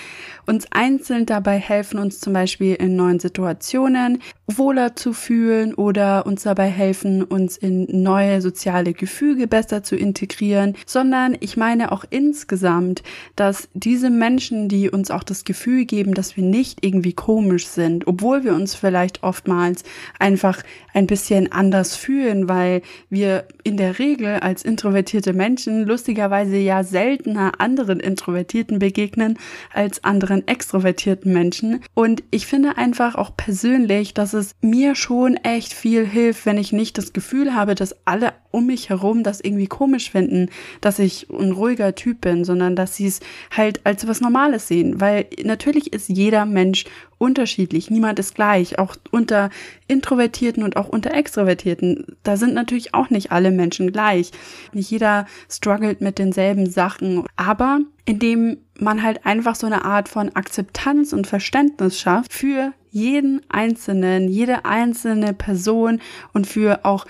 uns 0.46 0.66
einzeln 0.70 1.26
dabei 1.26 1.58
helfen, 1.58 1.98
uns 1.98 2.20
zum 2.20 2.32
Beispiel 2.32 2.74
in 2.74 2.96
neuen 2.96 3.20
Situationen 3.20 4.22
wohler 4.46 4.96
zu 4.96 5.12
fühlen 5.12 5.74
oder 5.74 6.24
uns 6.24 6.44
dabei 6.44 6.68
helfen, 6.68 7.22
uns 7.22 7.58
in 7.58 7.86
neue 8.02 8.40
soziale 8.40 8.94
Gefüge 8.94 9.46
besser 9.46 9.82
zu 9.82 9.94
integrieren, 9.94 10.74
sondern 10.86 11.36
ich 11.40 11.58
meine 11.58 11.92
auch 11.92 12.04
insgesamt, 12.08 13.02
dass 13.34 13.68
diese 13.74 14.08
Menschen, 14.08 14.68
die 14.70 14.88
uns 14.88 15.10
auch 15.10 15.22
das 15.24 15.44
Gefühl 15.44 15.84
geben, 15.84 16.14
dass 16.14 16.38
wir 16.38 16.44
nicht 16.44 16.82
irgendwie 16.82 17.12
komisch 17.12 17.66
sind, 17.66 18.06
obwohl 18.06 18.42
wir 18.44 18.54
uns 18.54 18.74
vielleicht 18.74 19.22
oftmals 19.22 19.82
einfach 20.18 20.62
ein 20.96 21.06
bisschen 21.06 21.52
anders 21.52 21.94
fühlen, 21.94 22.48
weil 22.48 22.80
wir 23.10 23.44
in 23.64 23.76
der 23.76 23.98
Regel 23.98 24.36
als 24.36 24.64
introvertierte 24.64 25.34
Menschen 25.34 25.84
lustigerweise 25.84 26.56
ja 26.56 26.84
seltener 26.84 27.60
anderen 27.60 28.00
Introvertierten 28.00 28.78
begegnen 28.78 29.38
als 29.74 30.02
anderen 30.04 30.48
extrovertierten 30.48 31.34
Menschen. 31.34 31.82
Und 31.92 32.24
ich 32.30 32.46
finde 32.46 32.78
einfach 32.78 33.14
auch 33.14 33.36
persönlich, 33.36 34.14
dass 34.14 34.32
es 34.32 34.52
mir 34.62 34.94
schon 34.94 35.36
echt 35.36 35.74
viel 35.74 36.06
hilft, 36.06 36.46
wenn 36.46 36.56
ich 36.56 36.72
nicht 36.72 36.96
das 36.96 37.12
Gefühl 37.12 37.54
habe, 37.54 37.74
dass 37.74 37.94
alle 38.06 38.32
um 38.50 38.64
mich 38.64 38.88
herum 38.88 39.22
das 39.22 39.42
irgendwie 39.42 39.66
komisch 39.66 40.10
finden, 40.10 40.48
dass 40.80 40.98
ich 40.98 41.28
ein 41.28 41.52
ruhiger 41.52 41.94
Typ 41.94 42.22
bin, 42.22 42.46
sondern 42.46 42.74
dass 42.74 42.96
sie 42.96 43.06
es 43.06 43.20
halt 43.54 43.82
als 43.84 44.08
was 44.08 44.22
Normales 44.22 44.66
sehen. 44.66 44.98
Weil 44.98 45.26
natürlich 45.44 45.92
ist 45.92 46.08
jeder 46.08 46.46
Mensch 46.46 46.86
unterschiedlich. 47.18 47.90
Niemand 47.90 48.18
ist 48.18 48.34
gleich. 48.34 48.78
Auch 48.78 48.96
unter 49.10 49.50
Introvertierten 49.88 50.62
und 50.62 50.76
auch 50.76 50.88
unter 50.88 51.14
Extrovertierten. 51.14 52.16
Da 52.22 52.36
sind 52.36 52.54
natürlich 52.54 52.94
auch 52.94 53.10
nicht 53.10 53.32
alle 53.32 53.50
Menschen 53.50 53.92
gleich. 53.92 54.32
Nicht 54.72 54.90
jeder 54.90 55.26
struggelt 55.48 56.00
mit 56.00 56.18
denselben 56.18 56.68
Sachen. 56.68 57.24
Aber 57.36 57.80
indem 58.04 58.58
man 58.78 59.02
halt 59.02 59.24
einfach 59.24 59.54
so 59.54 59.66
eine 59.66 59.84
Art 59.84 60.08
von 60.08 60.34
Akzeptanz 60.34 61.12
und 61.12 61.26
Verständnis 61.26 61.98
schafft 61.98 62.32
für 62.32 62.72
jeden 62.90 63.42
Einzelnen, 63.48 64.28
jede 64.28 64.64
einzelne 64.64 65.34
Person 65.34 66.00
und 66.32 66.46
für 66.46 66.84
auch 66.84 67.06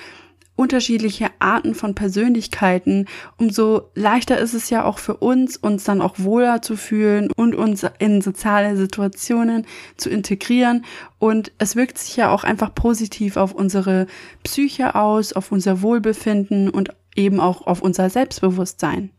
unterschiedliche 0.57 1.29
Arten 1.39 1.75
von 1.75 1.95
Persönlichkeiten, 1.95 3.07
umso 3.37 3.91
leichter 3.95 4.39
ist 4.39 4.55
es 4.55 4.71
ja 4.71 4.85
auch 4.85 4.99
für 4.99 5.19
uns, 5.19 5.57
uns 5.57 5.85
dann 5.85 6.01
auch 6.01 6.15
wohler 6.19 6.63
zu 6.63 6.77
fühlen 6.77 7.31
und 7.37 7.55
uns 7.55 7.87
in 7.99 8.23
soziale 8.23 8.77
Situationen 8.77 9.67
zu 9.97 10.11
integrieren. 10.11 10.85
Und 11.19 11.53
es 11.59 11.77
wirkt 11.77 11.99
sich 11.99 12.17
ja 12.17 12.31
auch 12.31 12.45
einfach 12.45 12.75
positiv 12.75 13.37
auf 13.37 13.53
unsere 13.53 14.07
Psyche 14.43 14.95
aus, 14.95 15.33
auf 15.35 15.53
unser 15.53 15.83
Wohlbefinden 15.83 16.71
und 16.71 16.91
eben 17.15 17.41
auch 17.41 17.67
auf 17.67 17.83
unser 17.83 18.11
Selbstbewusstsein. 18.11 19.11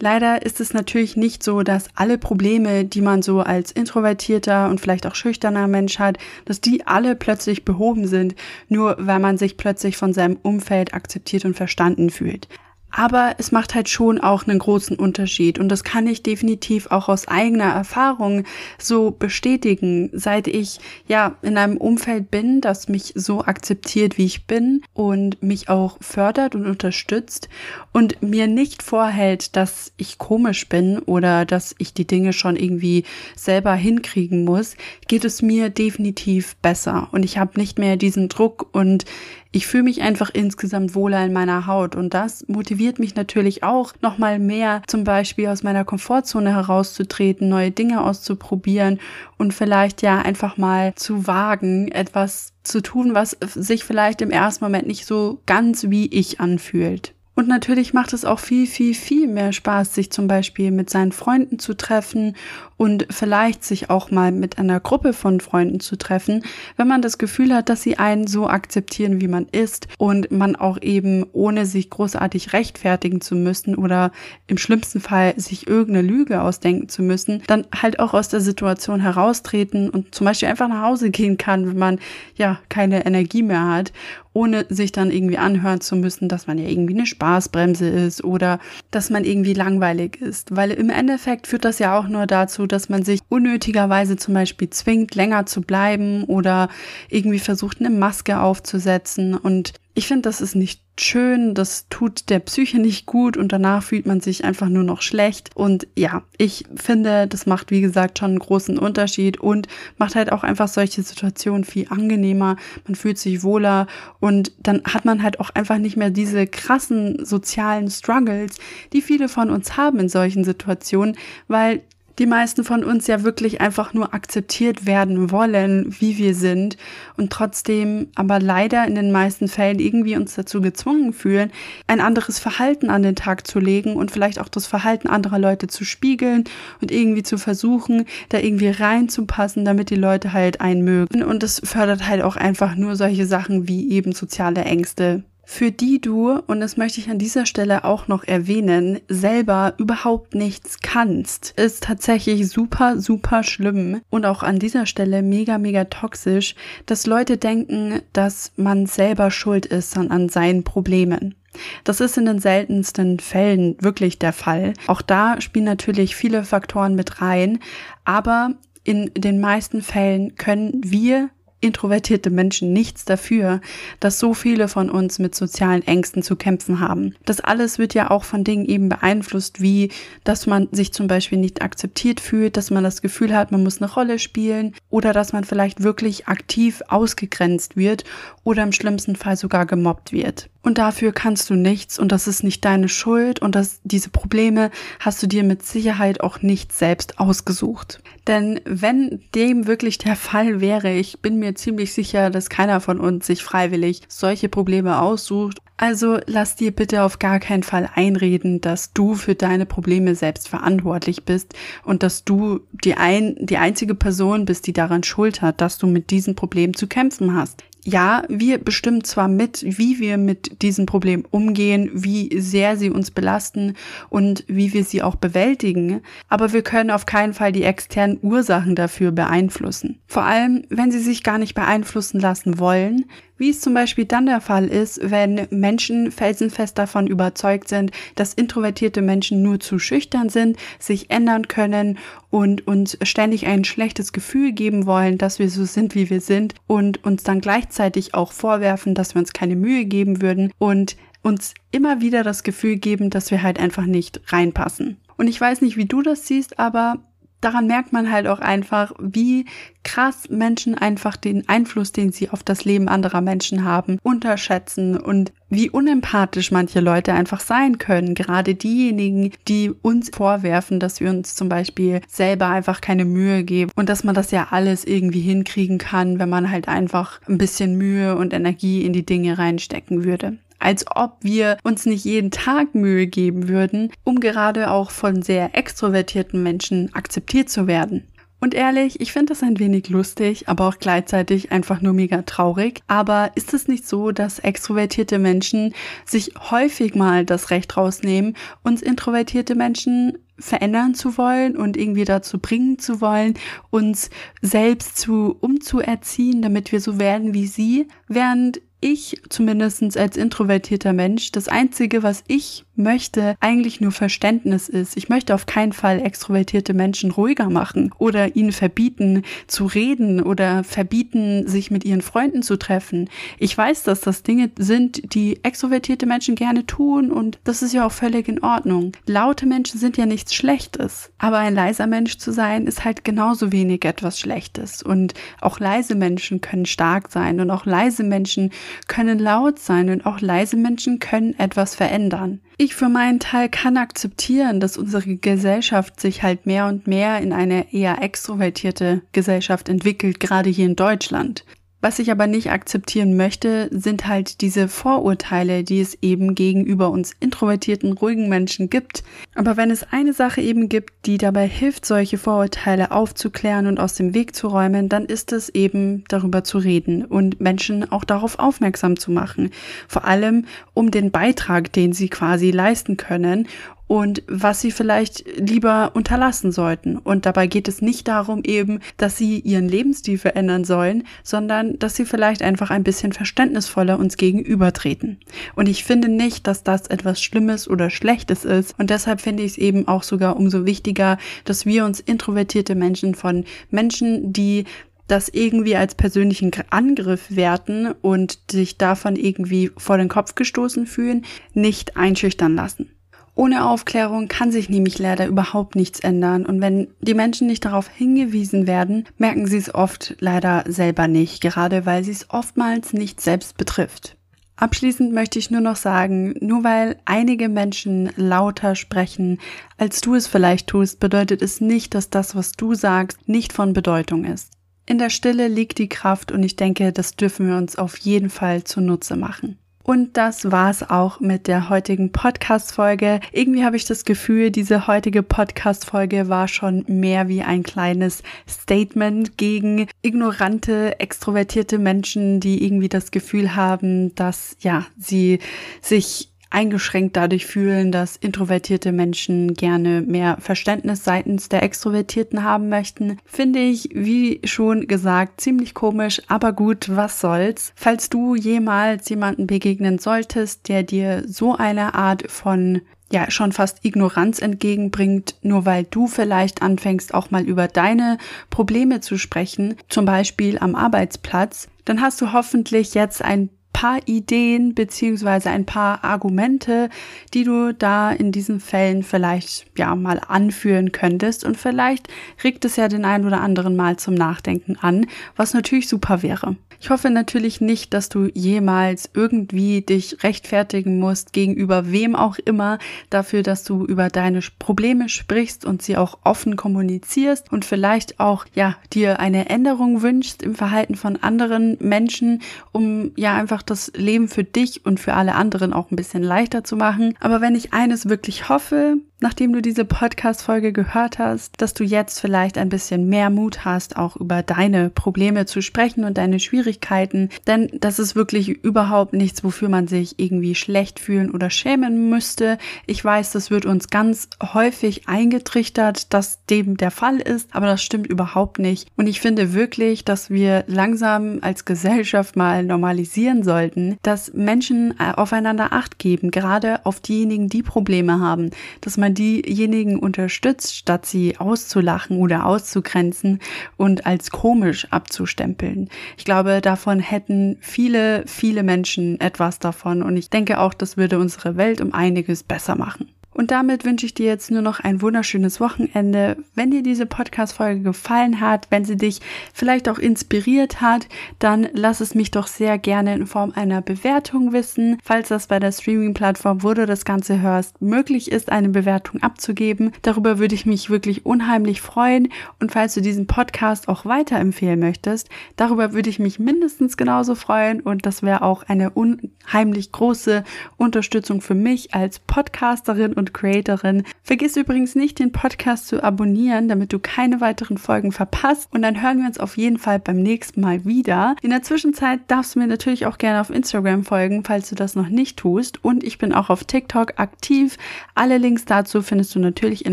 Leider 0.00 0.42
ist 0.46 0.60
es 0.60 0.72
natürlich 0.72 1.16
nicht 1.16 1.42
so, 1.42 1.62
dass 1.62 1.88
alle 1.96 2.18
Probleme, 2.18 2.84
die 2.84 3.00
man 3.00 3.20
so 3.22 3.40
als 3.40 3.72
introvertierter 3.72 4.68
und 4.70 4.80
vielleicht 4.80 5.06
auch 5.06 5.16
schüchterner 5.16 5.66
Mensch 5.66 5.98
hat, 5.98 6.18
dass 6.44 6.60
die 6.60 6.86
alle 6.86 7.16
plötzlich 7.16 7.64
behoben 7.64 8.06
sind, 8.06 8.36
nur 8.68 8.96
weil 9.00 9.18
man 9.18 9.38
sich 9.38 9.56
plötzlich 9.56 9.96
von 9.96 10.12
seinem 10.12 10.38
Umfeld 10.42 10.94
akzeptiert 10.94 11.44
und 11.44 11.54
verstanden 11.54 12.10
fühlt. 12.10 12.46
Aber 12.90 13.34
es 13.38 13.52
macht 13.52 13.74
halt 13.74 13.88
schon 13.88 14.20
auch 14.20 14.46
einen 14.46 14.58
großen 14.58 14.96
Unterschied. 14.96 15.58
Und 15.58 15.68
das 15.68 15.84
kann 15.84 16.06
ich 16.06 16.22
definitiv 16.22 16.88
auch 16.90 17.08
aus 17.08 17.28
eigener 17.28 17.64
Erfahrung 17.64 18.44
so 18.78 19.10
bestätigen, 19.10 20.10
seit 20.12 20.46
ich 20.46 20.80
ja 21.06 21.36
in 21.42 21.58
einem 21.58 21.76
Umfeld 21.76 22.30
bin, 22.30 22.60
das 22.60 22.88
mich 22.88 23.12
so 23.14 23.44
akzeptiert, 23.44 24.18
wie 24.18 24.24
ich 24.24 24.46
bin 24.46 24.82
und 24.94 25.42
mich 25.42 25.68
auch 25.68 25.98
fördert 26.00 26.54
und 26.54 26.66
unterstützt 26.66 27.48
und 27.92 28.22
mir 28.22 28.46
nicht 28.46 28.82
vorhält, 28.82 29.56
dass 29.56 29.92
ich 29.96 30.18
komisch 30.18 30.68
bin 30.68 30.98
oder 31.00 31.44
dass 31.44 31.74
ich 31.78 31.92
die 31.92 32.06
Dinge 32.06 32.32
schon 32.32 32.56
irgendwie 32.56 33.04
selber 33.36 33.74
hinkriegen 33.74 34.44
muss, 34.44 34.76
geht 35.08 35.24
es 35.24 35.42
mir 35.42 35.68
definitiv 35.70 36.56
besser. 36.56 37.08
Und 37.12 37.24
ich 37.24 37.38
habe 37.38 37.58
nicht 37.58 37.78
mehr 37.78 37.96
diesen 37.96 38.28
Druck 38.28 38.68
und 38.72 39.04
ich 39.50 39.66
fühle 39.66 39.84
mich 39.84 40.02
einfach 40.02 40.30
insgesamt 40.32 40.94
wohler 40.94 41.24
in 41.24 41.32
meiner 41.32 41.66
Haut 41.66 41.96
und 41.96 42.12
das 42.12 42.46
motiviert 42.48 42.98
mich 42.98 43.14
natürlich 43.14 43.62
auch 43.62 43.94
nochmal 44.02 44.38
mehr, 44.38 44.82
zum 44.86 45.04
Beispiel 45.04 45.48
aus 45.48 45.62
meiner 45.62 45.84
Komfortzone 45.84 46.54
herauszutreten, 46.54 47.48
neue 47.48 47.70
Dinge 47.70 48.02
auszuprobieren 48.02 49.00
und 49.38 49.54
vielleicht 49.54 50.02
ja 50.02 50.18
einfach 50.18 50.58
mal 50.58 50.94
zu 50.96 51.26
wagen, 51.26 51.88
etwas 51.88 52.52
zu 52.62 52.82
tun, 52.82 53.14
was 53.14 53.36
sich 53.40 53.84
vielleicht 53.84 54.20
im 54.20 54.30
ersten 54.30 54.64
Moment 54.64 54.86
nicht 54.86 55.06
so 55.06 55.40
ganz 55.46 55.88
wie 55.88 56.06
ich 56.06 56.40
anfühlt. 56.40 57.14
Und 57.38 57.46
natürlich 57.46 57.94
macht 57.94 58.14
es 58.14 58.24
auch 58.24 58.40
viel, 58.40 58.66
viel, 58.66 58.94
viel 58.94 59.28
mehr 59.28 59.52
Spaß, 59.52 59.94
sich 59.94 60.10
zum 60.10 60.26
Beispiel 60.26 60.72
mit 60.72 60.90
seinen 60.90 61.12
Freunden 61.12 61.60
zu 61.60 61.74
treffen 61.74 62.34
und 62.76 63.06
vielleicht 63.10 63.62
sich 63.62 63.90
auch 63.90 64.10
mal 64.10 64.32
mit 64.32 64.58
einer 64.58 64.80
Gruppe 64.80 65.12
von 65.12 65.38
Freunden 65.38 65.78
zu 65.78 65.94
treffen, 65.94 66.42
wenn 66.76 66.88
man 66.88 67.00
das 67.00 67.16
Gefühl 67.16 67.54
hat, 67.54 67.68
dass 67.68 67.80
sie 67.80 67.96
einen 67.96 68.26
so 68.26 68.48
akzeptieren, 68.48 69.20
wie 69.20 69.28
man 69.28 69.46
ist 69.52 69.86
und 69.98 70.32
man 70.32 70.56
auch 70.56 70.82
eben 70.82 71.26
ohne 71.32 71.64
sich 71.64 71.90
großartig 71.90 72.54
rechtfertigen 72.54 73.20
zu 73.20 73.36
müssen 73.36 73.76
oder 73.76 74.10
im 74.48 74.58
schlimmsten 74.58 74.98
Fall 74.98 75.34
sich 75.36 75.68
irgendeine 75.68 76.08
Lüge 76.08 76.42
ausdenken 76.42 76.88
zu 76.88 77.04
müssen, 77.04 77.44
dann 77.46 77.68
halt 77.72 78.00
auch 78.00 78.14
aus 78.14 78.28
der 78.28 78.40
Situation 78.40 78.98
heraustreten 78.98 79.90
und 79.90 80.12
zum 80.12 80.24
Beispiel 80.24 80.48
einfach 80.48 80.68
nach 80.68 80.82
Hause 80.82 81.10
gehen 81.10 81.38
kann, 81.38 81.68
wenn 81.68 81.78
man 81.78 82.00
ja 82.34 82.58
keine 82.68 83.06
Energie 83.06 83.44
mehr 83.44 83.64
hat 83.64 83.92
ohne 84.38 84.66
sich 84.68 84.92
dann 84.92 85.10
irgendwie 85.10 85.36
anhören 85.36 85.80
zu 85.80 85.96
müssen, 85.96 86.28
dass 86.28 86.46
man 86.46 86.58
ja 86.58 86.68
irgendwie 86.68 86.94
eine 86.94 87.06
Spaßbremse 87.06 87.88
ist 87.88 88.22
oder 88.22 88.60
dass 88.92 89.10
man 89.10 89.24
irgendwie 89.24 89.52
langweilig 89.52 90.20
ist. 90.20 90.54
Weil 90.54 90.70
im 90.70 90.90
Endeffekt 90.90 91.48
führt 91.48 91.64
das 91.64 91.80
ja 91.80 91.98
auch 91.98 92.06
nur 92.06 92.26
dazu, 92.26 92.68
dass 92.68 92.88
man 92.88 93.02
sich 93.02 93.20
unnötigerweise 93.28 94.16
zum 94.16 94.34
Beispiel 94.34 94.70
zwingt, 94.70 95.16
länger 95.16 95.46
zu 95.46 95.60
bleiben 95.60 96.22
oder 96.22 96.68
irgendwie 97.10 97.40
versucht, 97.40 97.80
eine 97.80 97.90
Maske 97.90 98.38
aufzusetzen 98.38 99.34
und 99.36 99.72
ich 99.98 100.06
finde, 100.06 100.22
das 100.22 100.40
ist 100.40 100.54
nicht 100.54 100.80
schön, 100.96 101.54
das 101.54 101.88
tut 101.90 102.30
der 102.30 102.38
Psyche 102.38 102.78
nicht 102.78 103.04
gut 103.04 103.36
und 103.36 103.50
danach 103.50 103.82
fühlt 103.82 104.06
man 104.06 104.20
sich 104.20 104.44
einfach 104.44 104.68
nur 104.68 104.84
noch 104.84 105.02
schlecht. 105.02 105.50
Und 105.56 105.88
ja, 105.96 106.22
ich 106.36 106.66
finde, 106.76 107.26
das 107.26 107.46
macht, 107.46 107.72
wie 107.72 107.80
gesagt, 107.80 108.20
schon 108.20 108.30
einen 108.30 108.38
großen 108.38 108.78
Unterschied 108.78 109.40
und 109.40 109.66
macht 109.96 110.14
halt 110.14 110.30
auch 110.30 110.44
einfach 110.44 110.68
solche 110.68 111.02
Situationen 111.02 111.64
viel 111.64 111.88
angenehmer. 111.90 112.54
Man 112.86 112.94
fühlt 112.94 113.18
sich 113.18 113.42
wohler 113.42 113.88
und 114.20 114.52
dann 114.60 114.84
hat 114.84 115.04
man 115.04 115.24
halt 115.24 115.40
auch 115.40 115.50
einfach 115.50 115.78
nicht 115.78 115.96
mehr 115.96 116.10
diese 116.10 116.46
krassen 116.46 117.24
sozialen 117.24 117.90
Struggles, 117.90 118.54
die 118.92 119.02
viele 119.02 119.28
von 119.28 119.50
uns 119.50 119.76
haben 119.76 119.98
in 119.98 120.08
solchen 120.08 120.44
Situationen, 120.44 121.16
weil 121.48 121.82
die 122.18 122.26
meisten 122.26 122.64
von 122.64 122.84
uns 122.84 123.06
ja 123.06 123.22
wirklich 123.22 123.60
einfach 123.60 123.94
nur 123.94 124.12
akzeptiert 124.12 124.86
werden 124.86 125.30
wollen, 125.30 125.94
wie 126.00 126.18
wir 126.18 126.34
sind 126.34 126.76
und 127.16 127.30
trotzdem 127.30 128.08
aber 128.14 128.40
leider 128.40 128.86
in 128.86 128.94
den 128.94 129.12
meisten 129.12 129.48
Fällen 129.48 129.78
irgendwie 129.78 130.16
uns 130.16 130.34
dazu 130.34 130.60
gezwungen 130.60 131.12
fühlen, 131.12 131.52
ein 131.86 132.00
anderes 132.00 132.38
Verhalten 132.38 132.90
an 132.90 133.02
den 133.02 133.16
Tag 133.16 133.46
zu 133.46 133.60
legen 133.60 133.96
und 133.96 134.10
vielleicht 134.10 134.40
auch 134.40 134.48
das 134.48 134.66
Verhalten 134.66 135.08
anderer 135.08 135.38
Leute 135.38 135.68
zu 135.68 135.84
spiegeln 135.84 136.44
und 136.80 136.90
irgendwie 136.90 137.22
zu 137.22 137.38
versuchen, 137.38 138.04
da 138.30 138.38
irgendwie 138.38 138.68
reinzupassen, 138.68 139.64
damit 139.64 139.90
die 139.90 139.96
Leute 139.96 140.32
halt 140.32 140.60
einen 140.60 140.82
mögen. 140.82 141.22
Und 141.22 141.42
das 141.42 141.60
fördert 141.62 142.08
halt 142.08 142.22
auch 142.22 142.36
einfach 142.36 142.74
nur 142.74 142.96
solche 142.96 143.26
Sachen 143.26 143.68
wie 143.68 143.90
eben 143.90 144.12
soziale 144.12 144.64
Ängste 144.64 145.22
für 145.50 145.72
die 145.72 145.98
du, 145.98 146.32
und 146.46 146.60
das 146.60 146.76
möchte 146.76 147.00
ich 147.00 147.08
an 147.08 147.18
dieser 147.18 147.46
Stelle 147.46 147.84
auch 147.84 148.06
noch 148.06 148.22
erwähnen, 148.22 149.00
selber 149.08 149.72
überhaupt 149.78 150.34
nichts 150.34 150.80
kannst, 150.82 151.54
ist 151.56 151.84
tatsächlich 151.84 152.46
super, 152.50 153.00
super 153.00 153.42
schlimm 153.42 154.02
und 154.10 154.26
auch 154.26 154.42
an 154.42 154.58
dieser 154.58 154.84
Stelle 154.84 155.22
mega, 155.22 155.56
mega 155.56 155.84
toxisch, 155.84 156.54
dass 156.84 157.06
Leute 157.06 157.38
denken, 157.38 158.02
dass 158.12 158.52
man 158.56 158.84
selber 158.84 159.30
schuld 159.30 159.64
ist 159.64 159.96
an, 159.96 160.10
an 160.10 160.28
seinen 160.28 160.64
Problemen. 160.64 161.34
Das 161.82 162.02
ist 162.02 162.18
in 162.18 162.26
den 162.26 162.40
seltensten 162.40 163.18
Fällen 163.18 163.74
wirklich 163.80 164.18
der 164.18 164.34
Fall. 164.34 164.74
Auch 164.86 165.00
da 165.00 165.40
spielen 165.40 165.64
natürlich 165.64 166.14
viele 166.14 166.44
Faktoren 166.44 166.94
mit 166.94 167.22
rein, 167.22 167.58
aber 168.04 168.52
in 168.84 169.10
den 169.16 169.40
meisten 169.40 169.80
Fällen 169.80 170.34
können 170.36 170.82
wir 170.84 171.30
introvertierte 171.60 172.30
Menschen 172.30 172.72
nichts 172.72 173.04
dafür, 173.04 173.60
dass 174.00 174.18
so 174.18 174.34
viele 174.34 174.68
von 174.68 174.90
uns 174.90 175.18
mit 175.18 175.34
sozialen 175.34 175.86
Ängsten 175.86 176.22
zu 176.22 176.36
kämpfen 176.36 176.80
haben. 176.80 177.14
Das 177.24 177.40
alles 177.40 177.78
wird 177.78 177.94
ja 177.94 178.10
auch 178.10 178.24
von 178.24 178.44
Dingen 178.44 178.64
eben 178.64 178.88
beeinflusst, 178.88 179.60
wie 179.60 179.90
dass 180.24 180.46
man 180.46 180.68
sich 180.72 180.92
zum 180.92 181.08
Beispiel 181.08 181.38
nicht 181.38 181.62
akzeptiert 181.62 182.20
fühlt, 182.20 182.56
dass 182.56 182.70
man 182.70 182.84
das 182.84 183.02
Gefühl 183.02 183.34
hat, 183.34 183.50
man 183.52 183.62
muss 183.62 183.80
eine 183.80 183.92
Rolle 183.92 184.18
spielen 184.18 184.74
oder 184.90 185.12
dass 185.12 185.32
man 185.32 185.44
vielleicht 185.44 185.82
wirklich 185.82 186.28
aktiv 186.28 186.82
ausgegrenzt 186.88 187.76
wird 187.76 188.04
oder 188.44 188.62
im 188.62 188.72
schlimmsten 188.72 189.16
Fall 189.16 189.36
sogar 189.36 189.66
gemobbt 189.66 190.12
wird. 190.12 190.48
Und 190.68 190.76
dafür 190.76 191.12
kannst 191.12 191.48
du 191.48 191.54
nichts 191.54 191.98
und 191.98 192.12
das 192.12 192.28
ist 192.28 192.44
nicht 192.44 192.62
deine 192.62 192.90
Schuld 192.90 193.40
und 193.40 193.54
das, 193.54 193.80
diese 193.84 194.10
Probleme 194.10 194.70
hast 195.00 195.22
du 195.22 195.26
dir 195.26 195.42
mit 195.42 195.64
Sicherheit 195.64 196.20
auch 196.20 196.42
nicht 196.42 196.74
selbst 196.74 197.18
ausgesucht. 197.18 198.02
Denn 198.26 198.60
wenn 198.66 199.22
dem 199.34 199.66
wirklich 199.66 199.96
der 199.96 200.14
Fall 200.14 200.60
wäre, 200.60 200.92
ich 200.92 201.22
bin 201.22 201.38
mir 201.38 201.54
ziemlich 201.54 201.94
sicher, 201.94 202.28
dass 202.28 202.50
keiner 202.50 202.82
von 202.82 203.00
uns 203.00 203.26
sich 203.26 203.42
freiwillig 203.42 204.02
solche 204.08 204.50
Probleme 204.50 205.00
aussucht. 205.00 205.56
Also 205.78 206.18
lass 206.26 206.54
dir 206.54 206.72
bitte 206.72 207.02
auf 207.02 207.18
gar 207.18 207.40
keinen 207.40 207.62
Fall 207.62 207.88
einreden, 207.94 208.60
dass 208.60 208.92
du 208.92 209.14
für 209.14 209.34
deine 209.34 209.64
Probleme 209.64 210.14
selbst 210.16 210.50
verantwortlich 210.50 211.24
bist 211.24 211.54
und 211.82 212.02
dass 212.02 212.24
du 212.24 212.60
die, 212.84 212.94
ein, 212.94 213.36
die 213.40 213.56
einzige 213.56 213.94
Person 213.94 214.44
bist, 214.44 214.66
die 214.66 214.74
daran 214.74 215.02
schuld 215.02 215.40
hat, 215.40 215.62
dass 215.62 215.78
du 215.78 215.86
mit 215.86 216.10
diesen 216.10 216.34
Problemen 216.34 216.74
zu 216.74 216.88
kämpfen 216.88 217.34
hast 217.34 217.64
ja, 217.88 218.22
wir 218.28 218.58
bestimmen 218.58 219.02
zwar 219.02 219.28
mit, 219.28 219.64
wie 219.64 219.98
wir 219.98 220.18
mit 220.18 220.62
diesem 220.62 220.84
Problem 220.84 221.24
umgehen, 221.30 221.90
wie 221.94 222.38
sehr 222.38 222.76
sie 222.76 222.90
uns 222.90 223.10
belasten 223.10 223.74
und 224.10 224.44
wie 224.46 224.74
wir 224.74 224.84
sie 224.84 225.02
auch 225.02 225.16
bewältigen, 225.16 226.02
aber 226.28 226.52
wir 226.52 226.62
können 226.62 226.90
auf 226.90 227.06
keinen 227.06 227.32
Fall 227.32 227.50
die 227.50 227.62
externen 227.62 228.18
Ursachen 228.20 228.74
dafür 228.74 229.10
beeinflussen. 229.10 229.98
Vor 230.06 230.24
allem, 230.24 230.64
wenn 230.68 230.90
sie 230.90 231.00
sich 231.00 231.22
gar 231.22 231.38
nicht 231.38 231.54
beeinflussen 231.54 232.20
lassen 232.20 232.58
wollen, 232.58 233.06
wie 233.38 233.50
es 233.50 233.60
zum 233.60 233.74
Beispiel 233.74 234.04
dann 234.04 234.26
der 234.26 234.40
Fall 234.40 234.66
ist, 234.66 235.00
wenn 235.02 235.46
Menschen 235.50 236.12
felsenfest 236.12 236.76
davon 236.76 237.06
überzeugt 237.06 237.68
sind, 237.68 237.92
dass 238.14 238.34
introvertierte 238.34 239.00
Menschen 239.00 239.42
nur 239.42 239.60
zu 239.60 239.78
schüchtern 239.78 240.28
sind, 240.28 240.56
sich 240.78 241.10
ändern 241.10 241.48
können 241.48 241.98
und 242.30 242.66
uns 242.66 242.98
ständig 243.02 243.46
ein 243.46 243.64
schlechtes 243.64 244.12
Gefühl 244.12 244.52
geben 244.52 244.86
wollen, 244.86 245.18
dass 245.18 245.38
wir 245.38 245.48
so 245.48 245.64
sind, 245.64 245.94
wie 245.94 246.10
wir 246.10 246.20
sind 246.20 246.54
und 246.66 247.04
uns 247.04 247.22
dann 247.22 247.40
gleichzeitig 247.40 248.14
auch 248.14 248.32
vorwerfen, 248.32 248.94
dass 248.94 249.14
wir 249.14 249.20
uns 249.20 249.32
keine 249.32 249.56
Mühe 249.56 249.84
geben 249.84 250.20
würden 250.20 250.52
und 250.58 250.96
uns 251.22 251.54
immer 251.70 252.00
wieder 252.00 252.22
das 252.22 252.42
Gefühl 252.42 252.76
geben, 252.76 253.10
dass 253.10 253.30
wir 253.30 253.42
halt 253.42 253.58
einfach 253.58 253.86
nicht 253.86 254.20
reinpassen. 254.26 254.98
Und 255.16 255.26
ich 255.26 255.40
weiß 255.40 255.62
nicht, 255.62 255.76
wie 255.76 255.86
du 255.86 256.02
das 256.02 256.26
siehst, 256.26 256.58
aber 256.58 256.98
daran 257.40 257.66
merkt 257.66 257.92
man 257.92 258.10
halt 258.10 258.26
auch 258.26 258.40
einfach, 258.40 258.92
wie 259.00 259.46
krass 259.84 260.28
Menschen 260.28 260.76
einfach 260.76 261.16
den 261.16 261.48
Einfluss, 261.48 261.92
den 261.92 262.12
sie 262.12 262.30
auf 262.30 262.42
das 262.42 262.64
Leben 262.64 262.88
anderer 262.88 263.20
Menschen 263.20 263.64
haben, 263.64 263.98
unterschätzen 264.02 264.96
und 264.96 265.32
wie 265.48 265.70
unempathisch 265.70 266.50
manche 266.50 266.80
Leute 266.80 267.14
einfach 267.14 267.40
sein 267.40 267.78
können. 267.78 268.14
Gerade 268.14 268.54
diejenigen, 268.54 269.32
die 269.46 269.70
uns 269.70 270.10
vorwerfen, 270.12 270.78
dass 270.78 271.00
wir 271.00 271.08
uns 271.10 271.34
zum 271.34 271.48
Beispiel 271.48 272.00
selber 272.06 272.48
einfach 272.48 272.80
keine 272.80 273.04
Mühe 273.04 273.44
geben 273.44 273.70
und 273.76 273.88
dass 273.88 274.04
man 274.04 274.14
das 274.14 274.30
ja 274.30 274.48
alles 274.50 274.84
irgendwie 274.84 275.20
hinkriegen 275.20 275.78
kann, 275.78 276.18
wenn 276.18 276.28
man 276.28 276.50
halt 276.50 276.68
einfach 276.68 277.20
ein 277.28 277.38
bisschen 277.38 277.76
Mühe 277.76 278.16
und 278.16 278.34
Energie 278.34 278.84
in 278.84 278.92
die 278.92 279.06
Dinge 279.06 279.38
reinstecken 279.38 280.04
würde. 280.04 280.36
Als 280.58 280.84
ob 280.94 281.16
wir 281.22 281.56
uns 281.62 281.86
nicht 281.86 282.04
jeden 282.04 282.30
Tag 282.30 282.74
Mühe 282.74 283.06
geben 283.06 283.48
würden, 283.48 283.90
um 284.04 284.20
gerade 284.20 284.70
auch 284.70 284.90
von 284.90 285.22
sehr 285.22 285.56
extrovertierten 285.56 286.42
Menschen 286.42 286.94
akzeptiert 286.94 287.48
zu 287.48 287.66
werden. 287.66 288.08
Und 288.40 288.54
ehrlich, 288.54 289.00
ich 289.00 289.12
finde 289.12 289.32
das 289.32 289.42
ein 289.42 289.58
wenig 289.58 289.88
lustig, 289.88 290.48
aber 290.48 290.68
auch 290.68 290.78
gleichzeitig 290.78 291.50
einfach 291.50 291.80
nur 291.80 291.92
mega 291.92 292.22
traurig. 292.22 292.82
Aber 292.86 293.32
ist 293.34 293.52
es 293.52 293.66
nicht 293.66 293.86
so, 293.88 294.12
dass 294.12 294.38
extrovertierte 294.38 295.18
Menschen 295.18 295.74
sich 296.06 296.34
häufig 296.50 296.94
mal 296.94 297.24
das 297.24 297.50
Recht 297.50 297.76
rausnehmen, 297.76 298.36
uns 298.62 298.80
introvertierte 298.80 299.56
Menschen 299.56 300.18
verändern 300.38 300.94
zu 300.94 301.18
wollen 301.18 301.56
und 301.56 301.76
irgendwie 301.76 302.04
dazu 302.04 302.38
bringen 302.38 302.78
zu 302.78 303.00
wollen, 303.00 303.34
uns 303.70 304.08
selbst 304.40 304.98
zu 304.98 305.36
umzuerziehen, 305.40 306.40
damit 306.40 306.70
wir 306.70 306.80
so 306.80 307.00
werden 307.00 307.34
wie 307.34 307.48
sie, 307.48 307.88
während 308.06 308.60
ich 308.80 309.20
zumindestens 309.28 309.96
als 309.96 310.16
introvertierter 310.16 310.92
Mensch, 310.92 311.32
das 311.32 311.48
Einzige, 311.48 312.02
was 312.02 312.22
ich 312.28 312.64
möchte, 312.78 313.36
eigentlich 313.40 313.80
nur 313.80 313.90
Verständnis 313.90 314.68
ist. 314.68 314.96
Ich 314.96 315.08
möchte 315.08 315.34
auf 315.34 315.46
keinen 315.46 315.72
Fall 315.72 316.00
extrovertierte 316.00 316.74
Menschen 316.74 317.10
ruhiger 317.10 317.50
machen 317.50 317.92
oder 317.98 318.36
ihnen 318.36 318.52
verbieten 318.52 319.24
zu 319.48 319.66
reden 319.66 320.22
oder 320.22 320.62
verbieten, 320.64 321.46
sich 321.48 321.70
mit 321.70 321.84
ihren 321.84 322.02
Freunden 322.02 322.42
zu 322.42 322.56
treffen. 322.56 323.10
Ich 323.38 323.56
weiß, 323.56 323.82
dass 323.82 324.00
das 324.00 324.22
Dinge 324.22 324.50
sind, 324.58 325.12
die 325.14 325.42
extrovertierte 325.44 326.06
Menschen 326.06 326.36
gerne 326.36 326.66
tun 326.66 327.10
und 327.10 327.38
das 327.44 327.62
ist 327.62 327.74
ja 327.74 327.84
auch 327.84 327.92
völlig 327.92 328.28
in 328.28 328.42
Ordnung. 328.42 328.92
Laute 329.06 329.46
Menschen 329.46 329.80
sind 329.80 329.96
ja 329.96 330.06
nichts 330.06 330.34
Schlechtes, 330.34 331.10
aber 331.18 331.38
ein 331.38 331.54
leiser 331.54 331.88
Mensch 331.88 332.18
zu 332.18 332.32
sein 332.32 332.66
ist 332.66 332.84
halt 332.84 333.04
genauso 333.04 333.50
wenig 333.50 333.84
etwas 333.84 334.20
Schlechtes 334.20 334.82
und 334.82 335.14
auch 335.40 335.58
leise 335.58 335.96
Menschen 335.96 336.40
können 336.40 336.66
stark 336.66 337.10
sein 337.10 337.40
und 337.40 337.50
auch 337.50 337.66
leise 337.66 338.04
Menschen 338.04 338.50
können 338.86 339.18
laut 339.18 339.58
sein 339.58 339.90
und 339.90 340.06
auch 340.06 340.20
leise 340.20 340.56
Menschen 340.56 340.98
können 340.98 341.38
etwas 341.38 341.74
verändern. 341.74 342.40
Ich 342.56 342.74
für 342.74 342.88
meinen 342.88 343.20
Teil 343.20 343.48
kann 343.48 343.76
akzeptieren, 343.76 344.58
dass 344.58 344.76
unsere 344.76 345.16
Gesellschaft 345.16 346.00
sich 346.00 346.22
halt 346.22 346.46
mehr 346.46 346.66
und 346.66 346.86
mehr 346.86 347.20
in 347.20 347.32
eine 347.32 347.72
eher 347.72 348.02
extrovertierte 348.02 349.02
Gesellschaft 349.12 349.68
entwickelt, 349.68 350.18
gerade 350.18 350.50
hier 350.50 350.66
in 350.66 350.76
Deutschland. 350.76 351.44
Was 351.80 352.00
ich 352.00 352.10
aber 352.10 352.26
nicht 352.26 352.50
akzeptieren 352.50 353.16
möchte, 353.16 353.68
sind 353.70 354.08
halt 354.08 354.40
diese 354.40 354.66
Vorurteile, 354.66 355.62
die 355.62 355.80
es 355.80 355.96
eben 356.02 356.34
gegenüber 356.34 356.90
uns 356.90 357.12
introvertierten, 357.20 357.92
ruhigen 357.92 358.28
Menschen 358.28 358.68
gibt. 358.68 359.04
Aber 359.36 359.56
wenn 359.56 359.70
es 359.70 359.84
eine 359.92 360.12
Sache 360.12 360.40
eben 360.40 360.68
gibt, 360.68 361.06
die 361.06 361.18
dabei 361.18 361.46
hilft, 361.46 361.86
solche 361.86 362.18
Vorurteile 362.18 362.90
aufzuklären 362.90 363.68
und 363.68 363.78
aus 363.78 363.94
dem 363.94 364.12
Weg 364.12 364.34
zu 364.34 364.48
räumen, 364.48 364.88
dann 364.88 365.04
ist 365.04 365.32
es 365.32 365.50
eben 365.50 366.02
darüber 366.08 366.42
zu 366.42 366.58
reden 366.58 367.04
und 367.04 367.40
Menschen 367.40 367.92
auch 367.92 368.02
darauf 368.02 368.40
aufmerksam 368.40 368.98
zu 368.98 369.12
machen. 369.12 369.50
Vor 369.86 370.04
allem 370.04 370.46
um 370.74 370.90
den 370.90 371.12
Beitrag, 371.12 371.72
den 371.72 371.92
sie 371.92 372.08
quasi 372.08 372.50
leisten 372.50 372.96
können 372.96 373.46
und 373.88 374.22
was 374.28 374.60
sie 374.60 374.70
vielleicht 374.70 375.24
lieber 375.36 375.92
unterlassen 375.94 376.52
sollten. 376.52 376.96
Und 376.96 377.26
dabei 377.26 377.48
geht 377.48 377.66
es 377.66 377.82
nicht 377.82 378.06
darum 378.06 378.42
eben, 378.44 378.80
dass 378.98 379.16
sie 379.16 379.40
ihren 379.40 379.68
Lebensstil 379.68 380.18
verändern 380.18 380.64
sollen, 380.64 381.04
sondern 381.24 381.78
dass 381.78 381.96
sie 381.96 382.04
vielleicht 382.04 382.42
einfach 382.42 382.70
ein 382.70 382.84
bisschen 382.84 383.12
verständnisvoller 383.12 383.98
uns 383.98 384.16
gegenübertreten. 384.16 385.18
Und 385.56 385.68
ich 385.68 385.82
finde 385.84 386.08
nicht, 386.08 386.46
dass 386.46 386.62
das 386.62 386.86
etwas 386.86 387.20
Schlimmes 387.20 387.68
oder 387.68 387.90
Schlechtes 387.90 388.44
ist. 388.44 388.78
Und 388.78 388.90
deshalb 388.90 389.20
finde 389.20 389.42
ich 389.42 389.52
es 389.52 389.58
eben 389.58 389.88
auch 389.88 390.02
sogar 390.02 390.36
umso 390.36 390.66
wichtiger, 390.66 391.18
dass 391.44 391.66
wir 391.66 391.84
uns 391.84 391.98
introvertierte 391.98 392.74
Menschen 392.74 393.14
von 393.14 393.44
Menschen, 393.70 394.32
die 394.32 394.64
das 395.06 395.30
irgendwie 395.30 395.74
als 395.74 395.94
persönlichen 395.94 396.52
Angriff 396.68 397.34
werten 397.34 397.92
und 398.02 398.38
sich 398.50 398.76
davon 398.76 399.16
irgendwie 399.16 399.70
vor 399.78 399.96
den 399.96 400.08
Kopf 400.08 400.34
gestoßen 400.34 400.86
fühlen, 400.86 401.24
nicht 401.54 401.96
einschüchtern 401.96 402.54
lassen. 402.54 402.90
Ohne 403.38 403.68
Aufklärung 403.68 404.26
kann 404.26 404.50
sich 404.50 404.68
nämlich 404.68 404.98
leider 404.98 405.28
überhaupt 405.28 405.76
nichts 405.76 406.00
ändern 406.00 406.44
und 406.44 406.60
wenn 406.60 406.88
die 407.00 407.14
Menschen 407.14 407.46
nicht 407.46 407.64
darauf 407.64 407.86
hingewiesen 407.86 408.66
werden, 408.66 409.06
merken 409.16 409.46
sie 409.46 409.58
es 409.58 409.72
oft 409.72 410.16
leider 410.18 410.64
selber 410.66 411.06
nicht, 411.06 411.40
gerade 411.40 411.86
weil 411.86 412.02
sie 412.02 412.10
es 412.10 412.30
oftmals 412.30 412.92
nicht 412.94 413.20
selbst 413.20 413.56
betrifft. 413.56 414.16
Abschließend 414.56 415.14
möchte 415.14 415.38
ich 415.38 415.52
nur 415.52 415.60
noch 415.60 415.76
sagen, 415.76 416.34
nur 416.40 416.64
weil 416.64 416.96
einige 417.04 417.48
Menschen 417.48 418.10
lauter 418.16 418.74
sprechen, 418.74 419.38
als 419.76 420.00
du 420.00 420.16
es 420.16 420.26
vielleicht 420.26 420.66
tust, 420.66 420.98
bedeutet 420.98 421.40
es 421.40 421.60
nicht, 421.60 421.94
dass 421.94 422.10
das, 422.10 422.34
was 422.34 422.50
du 422.50 422.74
sagst, 422.74 423.28
nicht 423.28 423.52
von 423.52 423.72
Bedeutung 423.72 424.24
ist. 424.24 424.50
In 424.84 424.98
der 424.98 425.10
Stille 425.10 425.46
liegt 425.46 425.78
die 425.78 425.88
Kraft 425.88 426.32
und 426.32 426.42
ich 426.42 426.56
denke, 426.56 426.92
das 426.92 427.14
dürfen 427.14 427.46
wir 427.46 427.56
uns 427.56 427.76
auf 427.76 427.98
jeden 427.98 428.30
Fall 428.30 428.64
zunutze 428.64 429.14
machen. 429.14 429.58
Und 429.88 430.18
das 430.18 430.52
war's 430.52 430.82
auch 430.82 431.18
mit 431.18 431.46
der 431.46 431.70
heutigen 431.70 432.12
Podcast-Folge. 432.12 433.20
Irgendwie 433.32 433.64
habe 433.64 433.76
ich 433.76 433.86
das 433.86 434.04
Gefühl, 434.04 434.50
diese 434.50 434.86
heutige 434.86 435.22
Podcast-Folge 435.22 436.28
war 436.28 436.46
schon 436.46 436.84
mehr 436.88 437.28
wie 437.28 437.40
ein 437.40 437.62
kleines 437.62 438.22
Statement 438.46 439.38
gegen 439.38 439.88
ignorante, 440.02 441.00
extrovertierte 441.00 441.78
Menschen, 441.78 442.38
die 442.38 442.62
irgendwie 442.66 442.90
das 442.90 443.12
Gefühl 443.12 443.56
haben, 443.56 444.14
dass, 444.14 444.58
ja, 444.60 444.84
sie 444.98 445.38
sich 445.80 446.34
eingeschränkt 446.50 447.16
dadurch 447.16 447.46
fühlen, 447.46 447.92
dass 447.92 448.16
introvertierte 448.16 448.92
Menschen 448.92 449.54
gerne 449.54 450.02
mehr 450.02 450.36
Verständnis 450.40 451.04
seitens 451.04 451.48
der 451.48 451.62
Extrovertierten 451.62 452.42
haben 452.44 452.68
möchten, 452.68 453.18
finde 453.24 453.60
ich, 453.60 453.90
wie 453.92 454.40
schon 454.44 454.86
gesagt, 454.86 455.40
ziemlich 455.40 455.74
komisch, 455.74 456.22
aber 456.28 456.52
gut, 456.52 456.94
was 456.94 457.20
soll's. 457.20 457.72
Falls 457.76 458.08
du 458.08 458.34
jemals 458.34 459.08
jemanden 459.08 459.46
begegnen 459.46 459.98
solltest, 459.98 460.68
der 460.68 460.82
dir 460.82 461.24
so 461.26 461.54
eine 461.54 461.94
Art 461.94 462.30
von 462.30 462.82
ja 463.10 463.30
schon 463.30 463.52
fast 463.52 463.84
Ignoranz 463.84 464.40
entgegenbringt, 464.40 465.36
nur 465.42 465.64
weil 465.64 465.84
du 465.84 466.06
vielleicht 466.06 466.62
anfängst 466.62 467.14
auch 467.14 467.30
mal 467.30 467.44
über 467.44 467.68
deine 467.68 468.18
Probleme 468.50 469.00
zu 469.00 469.16
sprechen, 469.16 469.76
zum 469.88 470.04
Beispiel 470.04 470.58
am 470.58 470.74
Arbeitsplatz, 470.74 471.68
dann 471.84 472.00
hast 472.02 472.20
du 472.20 472.32
hoffentlich 472.32 472.94
jetzt 472.94 473.24
ein 473.24 473.48
paar 473.78 474.00
Ideen 474.06 474.74
beziehungsweise 474.74 475.50
ein 475.50 475.64
paar 475.64 476.02
Argumente, 476.02 476.90
die 477.32 477.44
du 477.44 477.72
da 477.72 478.10
in 478.10 478.32
diesen 478.32 478.58
Fällen 478.58 479.04
vielleicht 479.04 479.66
ja 479.78 479.94
mal 479.94 480.20
anführen 480.26 480.90
könntest 480.90 481.44
und 481.44 481.56
vielleicht 481.56 482.08
regt 482.42 482.64
es 482.64 482.74
ja 482.74 482.88
den 482.88 483.04
einen 483.04 483.24
oder 483.24 483.40
anderen 483.40 483.76
mal 483.76 483.96
zum 483.96 484.14
Nachdenken 484.14 484.76
an, 484.80 485.06
was 485.36 485.54
natürlich 485.54 485.88
super 485.88 486.24
wäre. 486.24 486.56
Ich 486.80 486.90
hoffe 486.90 487.10
natürlich 487.10 487.60
nicht, 487.60 487.92
dass 487.92 488.08
du 488.08 488.30
jemals 488.34 489.10
irgendwie 489.12 489.80
dich 489.80 490.22
rechtfertigen 490.22 491.00
musst 491.00 491.32
gegenüber 491.32 491.90
wem 491.90 492.14
auch 492.14 492.38
immer 492.38 492.78
dafür, 493.10 493.42
dass 493.42 493.64
du 493.64 493.84
über 493.84 494.08
deine 494.10 494.40
Probleme 494.60 495.08
sprichst 495.08 495.64
und 495.64 495.82
sie 495.82 495.96
auch 495.96 496.18
offen 496.22 496.54
kommunizierst 496.54 497.50
und 497.50 497.64
vielleicht 497.64 498.20
auch 498.20 498.46
ja 498.54 498.76
dir 498.92 499.18
eine 499.18 499.48
Änderung 499.50 500.02
wünschst 500.02 500.44
im 500.44 500.54
Verhalten 500.54 500.94
von 500.94 501.16
anderen 501.16 501.76
Menschen, 501.80 502.42
um 502.70 503.10
ja 503.16 503.34
einfach 503.34 503.62
das 503.70 503.92
Leben 503.94 504.28
für 504.28 504.44
dich 504.44 504.84
und 504.84 505.00
für 505.00 505.14
alle 505.14 505.34
anderen 505.34 505.72
auch 505.72 505.90
ein 505.90 505.96
bisschen 505.96 506.22
leichter 506.22 506.64
zu 506.64 506.76
machen. 506.76 507.14
Aber 507.20 507.40
wenn 507.40 507.54
ich 507.54 507.72
eines 507.72 508.08
wirklich 508.08 508.48
hoffe, 508.48 508.96
nachdem 509.20 509.52
du 509.52 509.60
diese 509.60 509.84
Podcast-Folge 509.84 510.72
gehört 510.72 511.18
hast, 511.18 511.60
dass 511.60 511.74
du 511.74 511.84
jetzt 511.84 512.20
vielleicht 512.20 512.58
ein 512.58 512.68
bisschen 512.68 513.08
mehr 513.08 513.30
Mut 513.30 513.64
hast, 513.64 513.96
auch 513.96 514.16
über 514.16 514.42
deine 514.42 514.90
Probleme 514.90 515.46
zu 515.46 515.60
sprechen 515.60 516.04
und 516.04 516.18
deine 516.18 516.40
Schwierigkeiten. 516.40 517.30
Denn 517.46 517.68
das 517.72 517.98
ist 517.98 518.14
wirklich 518.14 518.48
überhaupt 518.48 519.12
nichts, 519.12 519.42
wofür 519.42 519.68
man 519.68 519.88
sich 519.88 520.18
irgendwie 520.18 520.54
schlecht 520.54 521.00
fühlen 521.00 521.30
oder 521.30 521.50
schämen 521.50 522.10
müsste. 522.10 522.58
Ich 522.86 523.04
weiß, 523.04 523.32
das 523.32 523.50
wird 523.50 523.66
uns 523.66 523.88
ganz 523.88 524.28
häufig 524.42 525.08
eingetrichtert, 525.08 526.12
dass 526.14 526.44
dem 526.46 526.76
der 526.76 526.90
Fall 526.90 527.18
ist, 527.18 527.54
aber 527.54 527.66
das 527.66 527.82
stimmt 527.82 528.06
überhaupt 528.06 528.58
nicht. 528.58 528.88
Und 528.96 529.06
ich 529.06 529.20
finde 529.20 529.52
wirklich, 529.52 530.04
dass 530.04 530.30
wir 530.30 530.64
langsam 530.66 531.38
als 531.40 531.64
Gesellschaft 531.64 532.36
mal 532.36 532.64
normalisieren 532.64 533.42
sollten, 533.42 533.98
dass 534.02 534.32
Menschen 534.32 534.94
äh, 534.98 535.12
aufeinander 535.14 535.72
Acht 535.72 535.98
geben, 535.98 536.30
gerade 536.30 536.84
auf 536.86 537.00
diejenigen, 537.00 537.48
die 537.48 537.62
Probleme 537.62 538.20
haben, 538.20 538.50
dass 538.80 538.96
man 538.96 539.07
man 539.08 539.14
diejenigen 539.14 539.98
unterstützt, 539.98 540.74
statt 540.74 541.06
sie 541.06 541.38
auszulachen 541.38 542.18
oder 542.18 542.44
auszugrenzen 542.44 543.38
und 543.78 544.04
als 544.04 544.30
komisch 544.30 544.86
abzustempeln. 544.90 545.88
Ich 546.18 546.26
glaube, 546.26 546.60
davon 546.60 547.00
hätten 547.00 547.56
viele, 547.60 548.24
viele 548.26 548.62
Menschen 548.62 549.18
etwas 549.18 549.60
davon 549.60 550.02
und 550.02 550.18
ich 550.18 550.28
denke 550.28 550.60
auch, 550.60 550.74
das 550.74 550.98
würde 550.98 551.18
unsere 551.18 551.56
Welt 551.56 551.80
um 551.80 551.94
einiges 551.94 552.42
besser 552.42 552.76
machen. 552.76 553.08
Und 553.34 553.50
damit 553.50 553.84
wünsche 553.84 554.06
ich 554.06 554.14
dir 554.14 554.26
jetzt 554.26 554.50
nur 554.50 554.62
noch 554.62 554.80
ein 554.80 555.00
wunderschönes 555.00 555.60
Wochenende. 555.60 556.38
Wenn 556.54 556.70
dir 556.70 556.82
diese 556.82 557.06
Podcast-Folge 557.06 557.82
gefallen 557.82 558.40
hat, 558.40 558.66
wenn 558.70 558.84
sie 558.84 558.96
dich 558.96 559.20
vielleicht 559.52 559.88
auch 559.88 559.98
inspiriert 559.98 560.80
hat, 560.80 561.06
dann 561.38 561.68
lass 561.72 562.00
es 562.00 562.14
mich 562.14 562.30
doch 562.30 562.46
sehr 562.46 562.78
gerne 562.78 563.14
in 563.14 563.26
Form 563.26 563.52
einer 563.54 563.82
Bewertung 563.82 564.52
wissen. 564.52 564.98
Falls 565.04 565.28
das 565.28 565.46
bei 565.46 565.60
der 565.60 565.72
Streaming-Plattform, 565.72 566.62
wo 566.62 566.74
du 566.74 566.86
das 566.86 567.04
Ganze 567.04 567.40
hörst, 567.40 567.80
möglich 567.80 568.32
ist, 568.32 568.50
eine 568.50 568.70
Bewertung 568.70 569.22
abzugeben. 569.22 569.92
Darüber 570.02 570.38
würde 570.38 570.54
ich 570.54 570.66
mich 570.66 570.90
wirklich 570.90 571.26
unheimlich 571.26 571.80
freuen. 571.80 572.30
Und 572.60 572.72
falls 572.72 572.94
du 572.94 573.02
diesen 573.02 573.26
Podcast 573.26 573.88
auch 573.88 574.04
weiterempfehlen 574.04 574.80
möchtest, 574.80 575.28
darüber 575.56 575.92
würde 575.92 576.10
ich 576.10 576.18
mich 576.18 576.38
mindestens 576.38 576.96
genauso 576.96 577.34
freuen. 577.34 577.82
Und 577.82 578.06
das 578.06 578.22
wäre 578.22 578.42
auch 578.42 578.62
eine 578.64 578.90
unheimlich 578.90 579.92
große 579.92 580.44
Unterstützung 580.76 581.40
für 581.40 581.54
mich 581.54 581.94
als 581.94 582.18
Podcasterin 582.18 583.12
und 583.18 583.34
Creatorin. 583.34 584.04
Vergiss 584.22 584.56
übrigens 584.56 584.94
nicht, 584.94 585.18
den 585.18 585.32
Podcast 585.32 585.88
zu 585.88 586.02
abonnieren, 586.02 586.68
damit 586.68 586.92
du 586.92 586.98
keine 586.98 587.40
weiteren 587.40 587.76
Folgen 587.76 588.12
verpasst. 588.12 588.68
Und 588.72 588.82
dann 588.82 589.02
hören 589.02 589.18
wir 589.18 589.26
uns 589.26 589.38
auf 589.38 589.56
jeden 589.56 589.78
Fall 589.78 589.98
beim 589.98 590.22
nächsten 590.22 590.60
Mal 590.60 590.84
wieder. 590.84 591.36
In 591.42 591.50
der 591.50 591.62
Zwischenzeit 591.62 592.20
darfst 592.28 592.54
du 592.54 592.60
mir 592.60 592.66
natürlich 592.66 593.06
auch 593.06 593.18
gerne 593.18 593.40
auf 593.40 593.50
Instagram 593.50 594.04
folgen, 594.04 594.44
falls 594.44 594.68
du 594.70 594.74
das 594.74 594.94
noch 594.94 595.08
nicht 595.08 595.36
tust. 595.36 595.84
Und 595.84 596.04
ich 596.04 596.18
bin 596.18 596.32
auch 596.32 596.48
auf 596.48 596.64
TikTok 596.64 597.14
aktiv. 597.16 597.76
Alle 598.14 598.38
Links 598.38 598.64
dazu 598.64 599.02
findest 599.02 599.34
du 599.34 599.40
natürlich 599.40 599.84
in 599.84 599.92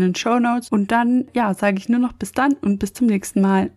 den 0.00 0.14
Show 0.14 0.38
Notes. 0.38 0.70
Und 0.70 0.92
dann, 0.92 1.26
ja, 1.34 1.52
sage 1.54 1.78
ich 1.78 1.88
nur 1.88 2.00
noch 2.00 2.12
bis 2.12 2.32
dann 2.32 2.54
und 2.62 2.78
bis 2.78 2.92
zum 2.92 3.08
nächsten 3.08 3.40
Mal. 3.40 3.70